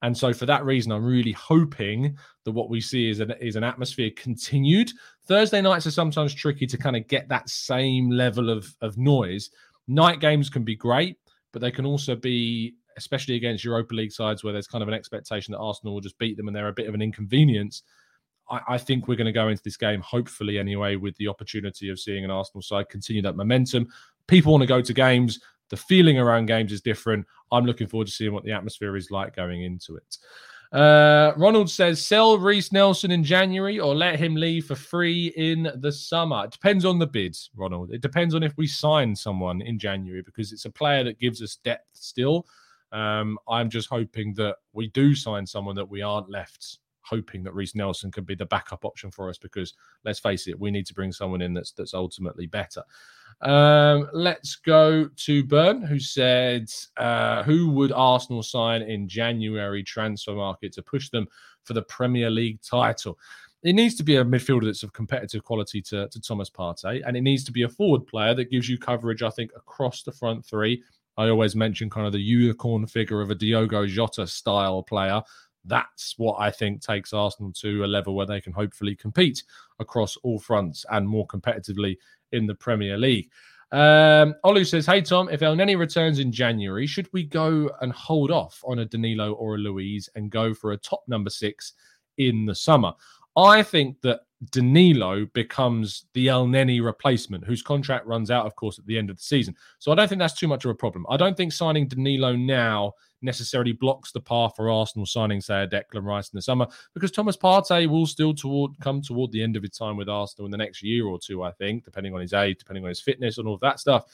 and 0.00 0.16
so 0.16 0.32
for 0.32 0.46
that 0.46 0.64
reason, 0.64 0.90
I'm 0.90 1.04
really 1.04 1.32
hoping 1.32 2.16
that 2.44 2.52
what 2.52 2.70
we 2.70 2.80
see 2.80 3.10
is 3.10 3.20
an 3.20 3.32
is 3.40 3.56
an 3.56 3.64
atmosphere 3.64 4.10
continued. 4.16 4.90
Thursday 5.26 5.60
nights 5.60 5.86
are 5.86 5.92
sometimes 5.92 6.34
tricky 6.34 6.66
to 6.66 6.78
kind 6.78 6.96
of 6.96 7.06
get 7.08 7.28
that 7.28 7.50
same 7.50 8.10
level 8.10 8.48
of 8.48 8.74
of 8.80 8.96
noise. 8.96 9.50
Night 9.86 10.18
games 10.18 10.48
can 10.48 10.64
be 10.64 10.74
great, 10.74 11.18
but 11.52 11.60
they 11.60 11.70
can 11.70 11.84
also 11.84 12.16
be 12.16 12.74
especially 12.96 13.36
against 13.36 13.64
Europa 13.64 13.94
League 13.94 14.12
sides 14.12 14.44
where 14.44 14.52
there's 14.52 14.66
kind 14.66 14.82
of 14.82 14.88
an 14.88 14.94
expectation 14.94 15.52
that 15.52 15.58
Arsenal 15.58 15.94
will 15.94 16.00
just 16.00 16.18
beat 16.18 16.36
them 16.36 16.46
and 16.46 16.56
they're 16.56 16.68
a 16.68 16.72
bit 16.72 16.88
of 16.88 16.94
an 16.94 17.02
inconvenience. 17.02 17.82
I, 18.50 18.76
think 18.76 19.08
we're 19.08 19.16
going 19.16 19.26
to 19.26 19.32
go 19.32 19.48
into 19.48 19.62
this 19.62 19.76
game, 19.76 20.00
hopefully 20.00 20.58
anyway, 20.58 20.96
with 20.96 21.16
the 21.16 21.28
opportunity 21.28 21.88
of 21.88 21.98
seeing 21.98 22.24
an 22.24 22.30
Arsenal 22.30 22.62
side 22.62 22.88
continue 22.88 23.22
that 23.22 23.36
momentum. 23.36 23.88
People 24.26 24.52
want 24.52 24.62
to 24.62 24.66
go 24.66 24.82
to 24.82 24.92
games. 24.92 25.40
The 25.70 25.76
feeling 25.76 26.18
around 26.18 26.46
games 26.46 26.70
is 26.70 26.82
different. 26.82 27.26
I'm 27.50 27.64
looking 27.64 27.86
forward 27.86 28.08
to 28.08 28.12
seeing 28.12 28.32
what 28.32 28.44
the 28.44 28.52
atmosphere 28.52 28.96
is 28.96 29.10
like 29.10 29.34
going 29.34 29.62
into 29.62 29.96
it. 29.96 30.18
Uh, 30.72 31.32
Ronald 31.36 31.68
says, 31.70 32.04
sell 32.04 32.38
Reiss 32.38 32.72
Nelson 32.72 33.10
in 33.10 33.22
January 33.22 33.78
or 33.78 33.94
let 33.94 34.18
him 34.18 34.34
leave 34.34 34.66
for 34.66 34.74
free 34.74 35.26
in 35.36 35.70
the 35.76 35.92
summer. 35.92 36.44
It 36.44 36.52
depends 36.52 36.84
on 36.86 36.98
the 36.98 37.06
bids, 37.06 37.50
Ronald. 37.54 37.92
It 37.92 38.00
depends 38.00 38.34
on 38.34 38.42
if 38.42 38.56
we 38.56 38.66
sign 38.66 39.14
someone 39.14 39.60
in 39.60 39.78
January 39.78 40.22
because 40.22 40.52
it's 40.52 40.64
a 40.64 40.70
player 40.70 41.04
that 41.04 41.18
gives 41.18 41.42
us 41.42 41.56
depth 41.56 41.88
still. 41.92 42.46
Um, 42.90 43.38
I'm 43.48 43.68
just 43.68 43.88
hoping 43.88 44.34
that 44.34 44.56
we 44.72 44.88
do 44.88 45.14
sign 45.14 45.46
someone 45.46 45.76
that 45.76 45.88
we 45.88 46.00
aren't 46.00 46.30
left 46.30 46.78
hoping 47.02 47.42
that 47.44 47.54
Reiss 47.54 47.74
Nelson 47.74 48.10
could 48.10 48.26
be 48.26 48.34
the 48.34 48.46
backup 48.46 48.84
option 48.84 49.10
for 49.10 49.28
us 49.28 49.38
because 49.38 49.74
let's 50.04 50.18
face 50.18 50.46
it, 50.46 50.58
we 50.58 50.70
need 50.70 50.86
to 50.86 50.94
bring 50.94 51.12
someone 51.12 51.42
in 51.42 51.54
that's 51.54 51.72
that's 51.72 51.94
ultimately 51.94 52.46
better. 52.46 52.82
Um, 53.40 54.08
let's 54.12 54.56
go 54.56 55.08
to 55.08 55.44
Burn, 55.44 55.82
who 55.82 55.98
said, 55.98 56.70
uh, 56.96 57.42
"Who 57.42 57.70
would 57.70 57.92
Arsenal 57.92 58.42
sign 58.42 58.82
in 58.82 59.08
January 59.08 59.82
transfer 59.82 60.34
market 60.34 60.72
to 60.74 60.82
push 60.82 61.10
them 61.10 61.26
for 61.64 61.74
the 61.74 61.82
Premier 61.82 62.30
League 62.30 62.60
title?" 62.62 63.18
It 63.62 63.74
needs 63.74 63.94
to 63.96 64.02
be 64.02 64.16
a 64.16 64.24
midfielder 64.24 64.64
that's 64.64 64.82
of 64.82 64.92
competitive 64.92 65.44
quality 65.44 65.80
to, 65.82 66.08
to 66.08 66.20
Thomas 66.20 66.50
Partey, 66.50 67.02
and 67.06 67.16
it 67.16 67.20
needs 67.20 67.44
to 67.44 67.52
be 67.52 67.62
a 67.62 67.68
forward 67.68 68.06
player 68.06 68.34
that 68.34 68.50
gives 68.50 68.68
you 68.68 68.76
coverage, 68.76 69.22
I 69.22 69.30
think, 69.30 69.52
across 69.56 70.02
the 70.02 70.12
front 70.12 70.44
three. 70.44 70.82
I 71.16 71.28
always 71.28 71.54
mention 71.54 71.90
kind 71.90 72.06
of 72.06 72.12
the 72.12 72.20
unicorn 72.20 72.86
figure 72.86 73.20
of 73.20 73.30
a 73.30 73.34
Diogo 73.34 73.86
Jota 73.86 74.26
style 74.26 74.82
player 74.82 75.22
that's 75.64 76.18
what 76.18 76.36
I 76.40 76.50
think 76.50 76.82
takes 76.82 77.12
Arsenal 77.12 77.52
to 77.54 77.84
a 77.84 77.86
level 77.86 78.14
where 78.14 78.26
they 78.26 78.40
can 78.40 78.52
hopefully 78.52 78.96
compete 78.96 79.44
across 79.78 80.16
all 80.18 80.38
fronts 80.38 80.84
and 80.90 81.08
more 81.08 81.26
competitively 81.26 81.96
in 82.32 82.46
the 82.46 82.54
Premier 82.54 82.98
League. 82.98 83.30
Um, 83.70 84.34
Olu 84.44 84.66
says, 84.66 84.84
Hey, 84.84 85.00
Tom, 85.00 85.30
if 85.30 85.40
Elneny 85.40 85.78
returns 85.78 86.18
in 86.18 86.30
January, 86.30 86.86
should 86.86 87.08
we 87.12 87.24
go 87.24 87.70
and 87.80 87.92
hold 87.92 88.30
off 88.30 88.62
on 88.66 88.80
a 88.80 88.84
Danilo 88.84 89.32
or 89.32 89.54
a 89.54 89.58
Luiz 89.58 90.10
and 90.14 90.30
go 90.30 90.52
for 90.52 90.72
a 90.72 90.76
top 90.76 91.02
number 91.08 91.30
six 91.30 91.72
in 92.18 92.44
the 92.44 92.54
summer? 92.54 92.92
I 93.36 93.62
think 93.62 94.00
that 94.02 94.20
Danilo 94.50 95.26
becomes 95.34 96.06
the 96.14 96.26
Elneny 96.26 96.84
replacement, 96.84 97.44
whose 97.44 97.62
contract 97.62 98.06
runs 98.06 98.30
out, 98.30 98.44
of 98.44 98.56
course, 98.56 98.78
at 98.78 98.86
the 98.86 98.98
end 98.98 99.08
of 99.08 99.16
the 99.16 99.22
season. 99.22 99.54
So 99.78 99.92
I 99.92 99.94
don't 99.94 100.08
think 100.08 100.18
that's 100.18 100.38
too 100.38 100.48
much 100.48 100.64
of 100.64 100.70
a 100.70 100.74
problem. 100.74 101.06
I 101.08 101.16
don't 101.16 101.36
think 101.36 101.52
signing 101.52 101.86
Danilo 101.86 102.34
now 102.34 102.92
necessarily 103.22 103.72
blocks 103.72 104.10
the 104.10 104.20
path 104.20 104.54
for 104.56 104.68
Arsenal 104.68 105.06
signing, 105.06 105.40
say, 105.40 105.62
a 105.62 105.68
Declan 105.68 106.02
Rice 106.02 106.30
in 106.30 106.36
the 106.36 106.42
summer, 106.42 106.66
because 106.92 107.12
Thomas 107.12 107.36
Partey 107.36 107.86
will 107.86 108.06
still 108.06 108.34
toward 108.34 108.72
come 108.80 109.00
toward 109.00 109.30
the 109.30 109.42
end 109.42 109.56
of 109.56 109.62
his 109.62 109.70
time 109.70 109.96
with 109.96 110.08
Arsenal 110.08 110.46
in 110.46 110.50
the 110.50 110.58
next 110.58 110.82
year 110.82 111.06
or 111.06 111.20
two, 111.20 111.44
I 111.44 111.52
think, 111.52 111.84
depending 111.84 112.14
on 112.14 112.20
his 112.20 112.32
age, 112.32 112.58
depending 112.58 112.82
on 112.84 112.88
his 112.88 113.00
fitness, 113.00 113.38
and 113.38 113.46
all 113.46 113.58
that 113.58 113.78
stuff. 113.78 114.06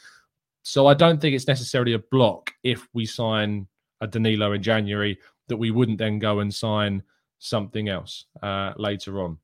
So 0.63 0.87
I 0.87 0.95
don't 0.95 1.21
think 1.21 1.35
it's 1.35 1.49
necessarily 1.49 1.95
a 1.95 1.99
block 1.99 2.53
if 2.63 2.87
we 2.93 3.07
sign 3.07 3.67
a 4.03 4.07
Danilo 4.07 4.53
in 4.53 4.63
January 4.63 5.19
that 5.47 5.57
we 5.57 5.71
wouldn't 5.71 5.97
then 5.97 6.19
go 6.19 6.41
and 6.41 6.55
sign 6.55 7.03
something 7.39 7.89
else 7.89 8.27
uh, 8.43 8.73
later 8.77 9.23
on. 9.23 9.39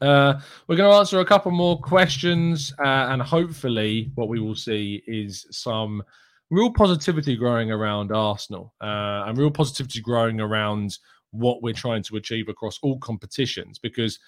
Uh, 0.00 0.40
we're 0.66 0.76
going 0.76 0.90
to 0.90 0.96
answer 0.96 1.20
a 1.20 1.24
couple 1.24 1.50
more 1.50 1.80
questions, 1.80 2.72
uh, 2.80 3.08
and 3.10 3.22
hopefully, 3.22 4.10
what 4.14 4.28
we 4.28 4.40
will 4.40 4.54
see 4.54 5.02
is 5.06 5.46
some 5.50 6.02
real 6.50 6.72
positivity 6.72 7.36
growing 7.36 7.70
around 7.70 8.12
Arsenal 8.12 8.74
uh, 8.80 9.24
and 9.26 9.38
real 9.38 9.50
positivity 9.50 10.00
growing 10.00 10.40
around 10.40 10.98
what 11.30 11.62
we're 11.62 11.74
trying 11.74 12.02
to 12.02 12.16
achieve 12.16 12.48
across 12.48 12.78
all 12.82 12.98
competitions 12.98 13.78
because 13.78 14.18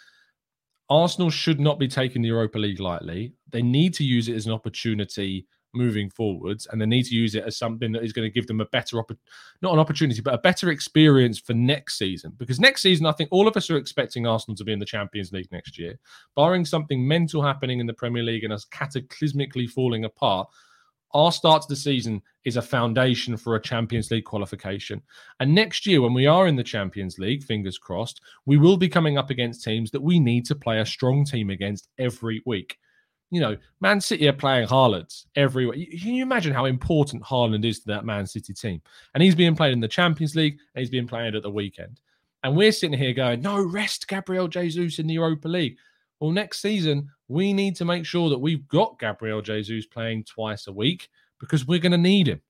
Arsenal 0.88 1.30
should 1.30 1.60
not 1.60 1.78
be 1.78 1.88
taking 1.88 2.22
the 2.22 2.28
Europa 2.28 2.58
League 2.58 2.80
lightly. 2.80 3.32
They 3.50 3.62
need 3.62 3.94
to 3.94 4.04
use 4.04 4.28
it 4.28 4.34
as 4.34 4.46
an 4.46 4.52
opportunity 4.52 5.46
moving 5.76 6.10
forwards 6.10 6.66
and 6.66 6.80
they 6.80 6.86
need 6.86 7.04
to 7.04 7.14
use 7.14 7.34
it 7.34 7.44
as 7.44 7.56
something 7.56 7.92
that 7.92 8.02
is 8.02 8.12
going 8.12 8.26
to 8.26 8.32
give 8.32 8.46
them 8.46 8.60
a 8.60 8.66
better 8.66 8.98
opp- 8.98 9.18
not 9.62 9.72
an 9.72 9.78
opportunity 9.78 10.20
but 10.20 10.34
a 10.34 10.38
better 10.38 10.70
experience 10.70 11.38
for 11.38 11.54
next 11.54 11.98
season 11.98 12.32
because 12.38 12.58
next 12.58 12.82
season 12.82 13.06
I 13.06 13.12
think 13.12 13.28
all 13.30 13.46
of 13.46 13.56
us 13.56 13.70
are 13.70 13.76
expecting 13.76 14.26
Arsenal 14.26 14.56
to 14.56 14.64
be 14.64 14.72
in 14.72 14.78
the 14.78 14.84
Champions 14.86 15.32
League 15.32 15.52
next 15.52 15.78
year 15.78 15.98
barring 16.34 16.64
something 16.64 17.06
mental 17.06 17.42
happening 17.42 17.80
in 17.80 17.86
the 17.86 17.94
Premier 17.94 18.22
League 18.22 18.44
and 18.44 18.52
us 18.52 18.66
cataclysmically 18.66 19.68
falling 19.68 20.04
apart 20.04 20.48
our 21.16 21.32
start 21.32 21.62
to 21.62 21.68
the 21.68 21.76
season 21.76 22.20
is 22.44 22.56
a 22.56 22.62
foundation 22.62 23.36
for 23.38 23.54
a 23.54 23.62
Champions 23.62 24.10
League 24.10 24.24
qualification. 24.24 25.00
And 25.40 25.54
next 25.54 25.86
year, 25.86 26.02
when 26.02 26.12
we 26.12 26.26
are 26.26 26.46
in 26.46 26.56
the 26.56 26.62
Champions 26.62 27.18
League, 27.18 27.42
fingers 27.42 27.78
crossed, 27.78 28.20
we 28.44 28.58
will 28.58 28.76
be 28.76 28.88
coming 28.88 29.16
up 29.16 29.30
against 29.30 29.64
teams 29.64 29.90
that 29.92 30.02
we 30.02 30.20
need 30.20 30.44
to 30.46 30.54
play 30.54 30.80
a 30.80 30.86
strong 30.86 31.24
team 31.24 31.48
against 31.48 31.88
every 31.98 32.42
week. 32.44 32.76
You 33.30 33.40
know, 33.40 33.56
Man 33.80 34.00
City 34.00 34.28
are 34.28 34.32
playing 34.32 34.68
Haaland 34.68 35.24
everywhere. 35.34 35.74
Can 35.74 36.14
you 36.14 36.22
imagine 36.22 36.54
how 36.54 36.66
important 36.66 37.24
Haaland 37.24 37.64
is 37.64 37.80
to 37.80 37.86
that 37.88 38.04
Man 38.04 38.26
City 38.26 38.54
team? 38.54 38.80
And 39.14 39.22
he's 39.22 39.34
being 39.34 39.56
played 39.56 39.72
in 39.72 39.80
the 39.80 39.88
Champions 39.88 40.36
League 40.36 40.58
and 40.74 40.80
he's 40.80 40.90
being 40.90 41.08
played 41.08 41.34
at 41.34 41.42
the 41.42 41.50
weekend. 41.50 42.00
And 42.44 42.56
we're 42.56 42.70
sitting 42.70 42.96
here 42.96 43.12
going, 43.12 43.42
no, 43.42 43.60
rest 43.60 44.06
Gabriel 44.06 44.46
Jesus 44.46 45.00
in 45.00 45.08
the 45.08 45.14
Europa 45.14 45.48
League. 45.48 45.76
Well, 46.20 46.30
next 46.30 46.60
season, 46.60 47.10
we 47.28 47.52
need 47.52 47.74
to 47.76 47.84
make 47.84 48.06
sure 48.06 48.30
that 48.30 48.38
we've 48.38 48.66
got 48.68 48.98
Gabriel 48.98 49.42
Jesus 49.42 49.86
playing 49.86 50.24
twice 50.24 50.68
a 50.68 50.72
week 50.72 51.08
because 51.40 51.66
we're 51.66 51.80
going 51.80 51.92
to 51.92 51.98
need 51.98 52.28
him 52.28 52.40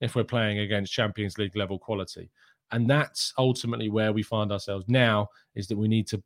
if 0.00 0.14
we're 0.14 0.24
playing 0.24 0.58
against 0.58 0.92
Champions 0.92 1.38
League 1.38 1.56
level 1.56 1.78
quality. 1.78 2.30
And 2.72 2.88
that's 2.88 3.32
ultimately 3.38 3.88
where 3.88 4.12
we 4.12 4.22
find 4.22 4.52
ourselves 4.52 4.84
now 4.88 5.28
is 5.54 5.66
that 5.68 5.78
we 5.78 5.88
need 5.88 6.06
to, 6.08 6.22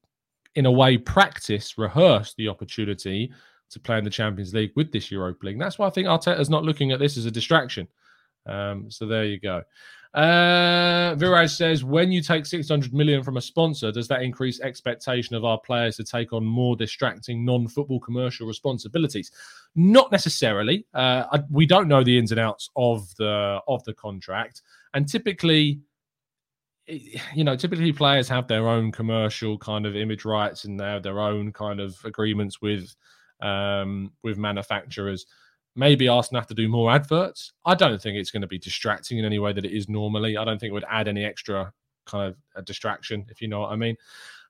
in 0.55 0.67
a 0.67 0.73
way, 0.73 0.99
practice, 0.99 1.79
rehearse 1.79 2.35
the 2.35 2.49
opportunity 2.49 3.33
to 3.71 3.81
play 3.81 3.99
in 3.99 4.05
the 4.05 4.11
Champions 4.11 4.53
League 4.55 4.73
with 4.77 4.93
this 4.93 5.11
Europa 5.11 5.47
League. 5.47 5.59
That's 5.59 5.79
why 5.79 5.87
I 5.87 5.91
think 5.91 6.09
Arteta's 6.09 6.51
not 6.51 6.65
looking 6.65 6.93
at 6.93 6.99
this 6.99 7.17
as 7.17 7.27
a 7.27 7.31
distraction. 7.31 7.89
Um, 8.47 8.91
so 8.91 9.07
there 9.07 9.25
you 9.25 9.39
go. 9.39 9.63
Uh, 10.13 11.15
Viraj 11.15 11.51
says, 11.57 11.85
when 11.85 12.11
you 12.11 12.21
take 12.21 12.45
600 12.45 12.93
million 12.93 13.23
from 13.23 13.37
a 13.37 13.41
sponsor, 13.41 13.93
does 13.93 14.09
that 14.09 14.23
increase 14.23 14.61
expectation 14.61 15.37
of 15.37 15.45
our 15.45 15.59
players 15.61 15.97
to 15.97 16.05
take 16.05 16.33
on 16.33 16.45
more 16.45 16.75
distracting 16.75 17.45
non-football 17.45 18.01
commercial 18.01 18.47
responsibilities? 18.47 19.31
Not 19.77 20.11
necessarily. 20.11 20.85
Uh, 20.93 21.27
I, 21.33 21.41
we 21.49 21.65
don't 21.65 21.87
know 21.87 22.03
the 22.03 22.19
ins 22.19 22.33
and 22.33 22.41
outs 22.41 22.71
of 22.75 23.15
the 23.17 23.61
of 23.69 23.85
the 23.85 23.95
contract, 23.95 24.63
and 24.95 25.09
typically, 25.09 25.81
you 26.89 27.45
know, 27.45 27.55
typically 27.55 27.93
players 27.93 28.29
have 28.29 28.49
their 28.49 28.67
own 28.67 28.91
commercial 28.91 29.59
kind 29.59 29.87
of 29.87 29.95
image 29.95 30.25
rights 30.25 30.65
and 30.65 30.81
they 30.81 30.85
have 30.85 31.05
their 31.05 31.21
own 31.21 31.53
kind 31.53 31.79
of 31.79 31.97
agreements 32.05 32.61
with 32.61 32.97
um, 33.43 34.13
with 34.23 34.39
manufacturers. 34.39 35.27
Maybe 35.77 36.09
Arsenal 36.09 36.41
have 36.41 36.49
to 36.49 36.55
do 36.55 36.69
more 36.69 36.91
adverts. 36.91 37.53
I 37.65 37.75
don't 37.75 38.01
think 38.01 38.17
it's 38.17 38.31
going 38.31 38.43
to 38.43 38.49
be 38.49 38.59
distracting 38.59 39.19
in 39.19 39.25
any 39.25 39.39
way 39.39 39.53
that 39.53 39.65
it 39.65 39.73
is 39.73 39.89
normally. 39.89 40.37
I 40.37 40.45
don't 40.45 40.59
think 40.59 40.71
it 40.71 40.75
would 40.75 40.85
add 40.89 41.09
any 41.09 41.25
extra 41.25 41.73
kind 42.07 42.29
of 42.29 42.37
a 42.57 42.63
distraction, 42.63 43.25
if 43.31 43.41
you 43.41 43.49
know 43.49 43.61
what 43.61 43.73
I 43.73 43.77
mean. 43.77 43.97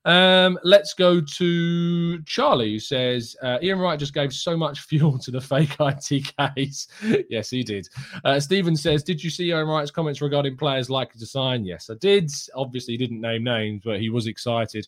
Um, 0.03 0.57
let's 0.63 0.95
go 0.95 1.21
to 1.21 2.23
Charlie, 2.23 2.71
who 2.71 2.79
says 2.79 3.35
uh, 3.43 3.59
Ian 3.61 3.79
Wright 3.79 3.99
just 3.99 4.13
gave 4.13 4.33
so 4.33 4.57
much 4.57 4.79
fuel 4.87 5.19
to 5.19 5.31
the 5.31 5.41
fake 5.41 5.75
IT 5.79 6.35
case. 6.37 6.87
yes, 7.29 7.49
he 7.49 7.63
did. 7.63 7.87
Uh, 8.25 8.39
Stephen 8.39 8.75
says, 8.75 9.03
Did 9.03 9.23
you 9.23 9.29
see 9.29 9.49
Ian 9.49 9.67
Wright's 9.67 9.91
comments 9.91 10.21
regarding 10.21 10.57
players 10.57 10.89
likely 10.89 11.19
to 11.19 11.25
sign? 11.25 11.65
Yes, 11.65 11.89
I 11.89 11.95
did. 11.99 12.31
Obviously, 12.55 12.95
he 12.95 12.97
didn't 12.97 13.21
name 13.21 13.43
names, 13.43 13.81
but 13.85 13.99
he 13.99 14.09
was 14.09 14.27
excited. 14.27 14.87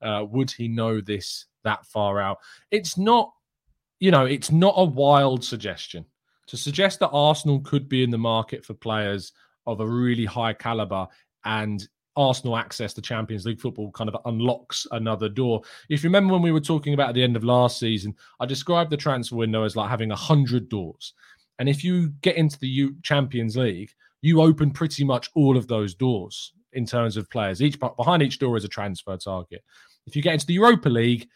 Uh, 0.00 0.24
would 0.30 0.50
he 0.50 0.68
know 0.68 1.00
this 1.00 1.46
that 1.62 1.84
far 1.86 2.20
out? 2.20 2.38
It's 2.70 2.96
not 2.96 3.32
you 4.00 4.10
know, 4.10 4.24
it's 4.24 4.50
not 4.50 4.74
a 4.76 4.84
wild 4.84 5.44
suggestion 5.44 6.04
to 6.46 6.56
suggest 6.56 7.00
that 7.00 7.10
Arsenal 7.10 7.60
could 7.60 7.88
be 7.88 8.02
in 8.02 8.10
the 8.10 8.18
market 8.18 8.64
for 8.64 8.74
players 8.74 9.32
of 9.66 9.80
a 9.80 9.86
really 9.86 10.24
high 10.24 10.52
caliber 10.52 11.06
and 11.44 11.88
Arsenal 12.16 12.56
access 12.56 12.94
to 12.94 13.02
Champions 13.02 13.44
League 13.44 13.60
football 13.60 13.90
kind 13.90 14.08
of 14.08 14.16
unlocks 14.24 14.86
another 14.92 15.28
door. 15.28 15.62
If 15.88 16.04
you 16.04 16.08
remember 16.08 16.32
when 16.32 16.42
we 16.42 16.52
were 16.52 16.60
talking 16.60 16.94
about 16.94 17.08
at 17.08 17.14
the 17.14 17.24
end 17.24 17.36
of 17.36 17.44
last 17.44 17.78
season, 17.78 18.14
I 18.38 18.46
described 18.46 18.90
the 18.90 18.96
transfer 18.96 19.36
window 19.36 19.64
as 19.64 19.74
like 19.74 19.90
having 19.90 20.12
a 20.12 20.16
hundred 20.16 20.68
doors. 20.68 21.12
And 21.58 21.68
if 21.68 21.82
you 21.82 22.10
get 22.20 22.36
into 22.36 22.58
the 22.58 22.90
Champions 23.02 23.56
League, 23.56 23.90
you 24.22 24.40
open 24.40 24.70
pretty 24.70 25.04
much 25.04 25.30
all 25.34 25.56
of 25.56 25.66
those 25.66 25.94
doors 25.94 26.52
in 26.72 26.86
terms 26.86 27.16
of 27.16 27.30
players. 27.30 27.62
Each 27.62 27.78
behind 27.78 28.22
each 28.22 28.38
door 28.38 28.56
is 28.56 28.64
a 28.64 28.68
transfer 28.68 29.16
target. 29.16 29.62
If 30.06 30.14
you 30.14 30.22
get 30.22 30.34
into 30.34 30.46
the 30.46 30.54
Europa 30.54 30.88
League, 30.88 31.28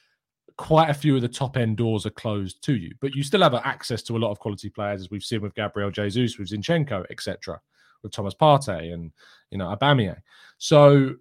quite 0.58 0.90
a 0.90 0.94
few 0.94 1.14
of 1.14 1.22
the 1.22 1.28
top 1.28 1.56
end 1.56 1.76
doors 1.76 2.04
are 2.04 2.10
closed 2.10 2.62
to 2.64 2.74
you, 2.74 2.92
but 3.00 3.14
you 3.14 3.22
still 3.22 3.42
have 3.42 3.54
access 3.54 4.02
to 4.02 4.16
a 4.16 4.18
lot 4.18 4.32
of 4.32 4.40
quality 4.40 4.68
players, 4.68 5.00
as 5.00 5.10
we've 5.10 5.22
seen 5.22 5.40
with 5.40 5.54
Gabriel 5.54 5.90
Jesus, 5.90 6.36
with 6.36 6.50
Zinchenko, 6.50 7.06
etc., 7.10 7.58
with 8.02 8.12
Thomas 8.12 8.34
Partey 8.34 8.92
and 8.92 9.12
you 9.50 9.58
know 9.58 9.74
Aubameyang. 9.74 10.20
So 10.58 11.14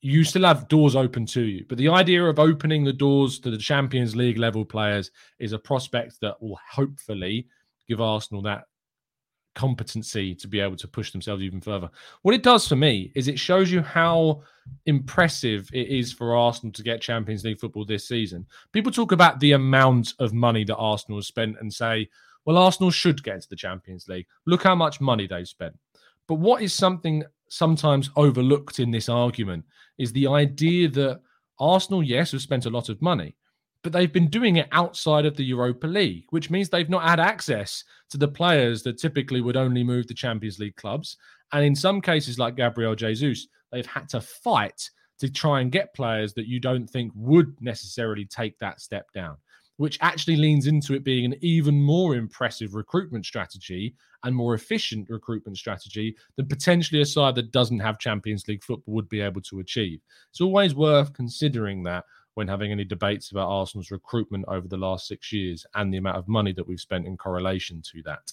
you 0.00 0.24
still 0.24 0.44
have 0.44 0.68
doors 0.68 0.96
open 0.96 1.26
to 1.26 1.42
you, 1.42 1.64
but 1.68 1.78
the 1.78 1.88
idea 1.88 2.24
of 2.24 2.38
opening 2.38 2.82
the 2.82 2.92
doors 2.92 3.38
to 3.40 3.50
the 3.50 3.58
Champions 3.58 4.16
League 4.16 4.38
level 4.38 4.64
players 4.64 5.10
is 5.38 5.52
a 5.52 5.58
prospect 5.58 6.20
that 6.22 6.40
will 6.42 6.58
hopefully 6.70 7.46
give 7.88 8.00
Arsenal 8.00 8.42
that 8.42 8.64
competency 9.58 10.36
to 10.36 10.46
be 10.46 10.60
able 10.60 10.76
to 10.76 10.86
push 10.86 11.10
themselves 11.10 11.42
even 11.42 11.60
further. 11.60 11.90
What 12.22 12.34
it 12.34 12.44
does 12.44 12.68
for 12.68 12.76
me 12.76 13.10
is 13.16 13.26
it 13.26 13.40
shows 13.40 13.72
you 13.72 13.82
how 13.82 14.42
impressive 14.86 15.68
it 15.72 15.88
is 15.88 16.12
for 16.12 16.36
Arsenal 16.36 16.72
to 16.74 16.82
get 16.84 17.00
Champions 17.00 17.42
League 17.42 17.58
football 17.58 17.84
this 17.84 18.06
season. 18.06 18.46
People 18.72 18.92
talk 18.92 19.10
about 19.10 19.40
the 19.40 19.52
amount 19.52 20.14
of 20.20 20.32
money 20.32 20.62
that 20.64 20.76
Arsenal 20.76 21.18
has 21.18 21.26
spent 21.26 21.56
and 21.60 21.74
say, 21.74 22.08
well, 22.44 22.56
Arsenal 22.56 22.92
should 22.92 23.24
get 23.24 23.34
into 23.34 23.48
the 23.48 23.56
Champions 23.56 24.06
League. 24.06 24.26
Look 24.46 24.62
how 24.62 24.76
much 24.76 25.00
money 25.00 25.26
they've 25.26 25.48
spent. 25.48 25.76
But 26.28 26.36
what 26.36 26.62
is 26.62 26.72
something 26.72 27.24
sometimes 27.48 28.10
overlooked 28.14 28.78
in 28.78 28.92
this 28.92 29.08
argument 29.08 29.64
is 29.98 30.12
the 30.12 30.28
idea 30.28 30.88
that 30.90 31.20
Arsenal, 31.58 32.04
yes, 32.04 32.30
have 32.30 32.42
spent 32.42 32.66
a 32.66 32.70
lot 32.70 32.88
of 32.88 33.02
money, 33.02 33.34
but 33.82 33.92
they've 33.92 34.12
been 34.12 34.28
doing 34.28 34.56
it 34.56 34.68
outside 34.72 35.24
of 35.24 35.36
the 35.36 35.44
Europa 35.44 35.86
League, 35.86 36.24
which 36.30 36.50
means 36.50 36.68
they've 36.68 36.88
not 36.88 37.08
had 37.08 37.20
access 37.20 37.84
to 38.10 38.18
the 38.18 38.28
players 38.28 38.82
that 38.82 38.98
typically 38.98 39.40
would 39.40 39.56
only 39.56 39.84
move 39.84 40.06
to 40.06 40.14
Champions 40.14 40.58
League 40.58 40.76
clubs. 40.76 41.16
And 41.52 41.64
in 41.64 41.74
some 41.74 42.00
cases, 42.00 42.38
like 42.38 42.56
Gabriel 42.56 42.94
Jesus, 42.94 43.46
they've 43.70 43.86
had 43.86 44.08
to 44.10 44.20
fight 44.20 44.90
to 45.20 45.30
try 45.30 45.60
and 45.60 45.72
get 45.72 45.94
players 45.94 46.34
that 46.34 46.46
you 46.46 46.60
don't 46.60 46.88
think 46.88 47.12
would 47.14 47.56
necessarily 47.60 48.24
take 48.24 48.58
that 48.58 48.80
step 48.80 49.06
down, 49.12 49.36
which 49.76 49.98
actually 50.00 50.36
leans 50.36 50.66
into 50.66 50.94
it 50.94 51.04
being 51.04 51.24
an 51.24 51.34
even 51.40 51.80
more 51.80 52.14
impressive 52.16 52.74
recruitment 52.74 53.26
strategy 53.26 53.94
and 54.24 54.34
more 54.34 54.54
efficient 54.54 55.08
recruitment 55.08 55.56
strategy 55.56 56.16
than 56.36 56.46
potentially 56.46 57.00
a 57.00 57.06
side 57.06 57.34
that 57.36 57.52
doesn't 57.52 57.78
have 57.78 57.98
Champions 57.98 58.46
League 58.48 58.64
football 58.64 58.94
would 58.94 59.08
be 59.08 59.20
able 59.20 59.40
to 59.40 59.60
achieve. 59.60 60.00
It's 60.30 60.40
always 60.40 60.74
worth 60.74 61.12
considering 61.12 61.82
that 61.84 62.04
when 62.38 62.46
having 62.46 62.70
any 62.70 62.84
debates 62.84 63.32
about 63.32 63.48
Arsenal's 63.48 63.90
recruitment 63.90 64.44
over 64.46 64.68
the 64.68 64.76
last 64.76 65.08
six 65.08 65.32
years 65.32 65.66
and 65.74 65.92
the 65.92 65.98
amount 65.98 66.16
of 66.16 66.28
money 66.28 66.52
that 66.52 66.66
we've 66.66 66.78
spent 66.78 67.04
in 67.04 67.16
correlation 67.16 67.82
to 67.82 68.00
that. 68.04 68.32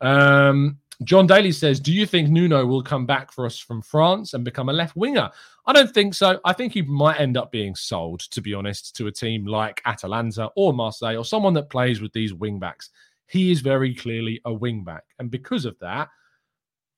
Um, 0.00 0.78
John 1.04 1.26
Daly 1.26 1.52
says, 1.52 1.78
Do 1.78 1.92
you 1.92 2.06
think 2.06 2.30
Nuno 2.30 2.64
will 2.64 2.82
come 2.82 3.04
back 3.04 3.30
for 3.30 3.44
us 3.44 3.58
from 3.58 3.82
France 3.82 4.32
and 4.32 4.42
become 4.42 4.70
a 4.70 4.72
left 4.72 4.96
winger? 4.96 5.30
I 5.66 5.74
don't 5.74 5.92
think 5.92 6.14
so. 6.14 6.40
I 6.46 6.54
think 6.54 6.72
he 6.72 6.80
might 6.80 7.20
end 7.20 7.36
up 7.36 7.52
being 7.52 7.74
sold, 7.74 8.20
to 8.30 8.40
be 8.40 8.54
honest, 8.54 8.96
to 8.96 9.08
a 9.08 9.12
team 9.12 9.44
like 9.44 9.82
Atalanta 9.84 10.48
or 10.56 10.72
Marseille 10.72 11.18
or 11.18 11.24
someone 11.24 11.52
that 11.52 11.68
plays 11.68 12.00
with 12.00 12.14
these 12.14 12.32
wing 12.32 12.58
backs. 12.58 12.88
He 13.26 13.52
is 13.52 13.60
very 13.60 13.94
clearly 13.94 14.40
a 14.46 14.52
wing 14.52 14.82
back. 14.82 15.04
And 15.18 15.30
because 15.30 15.66
of 15.66 15.78
that, 15.80 16.08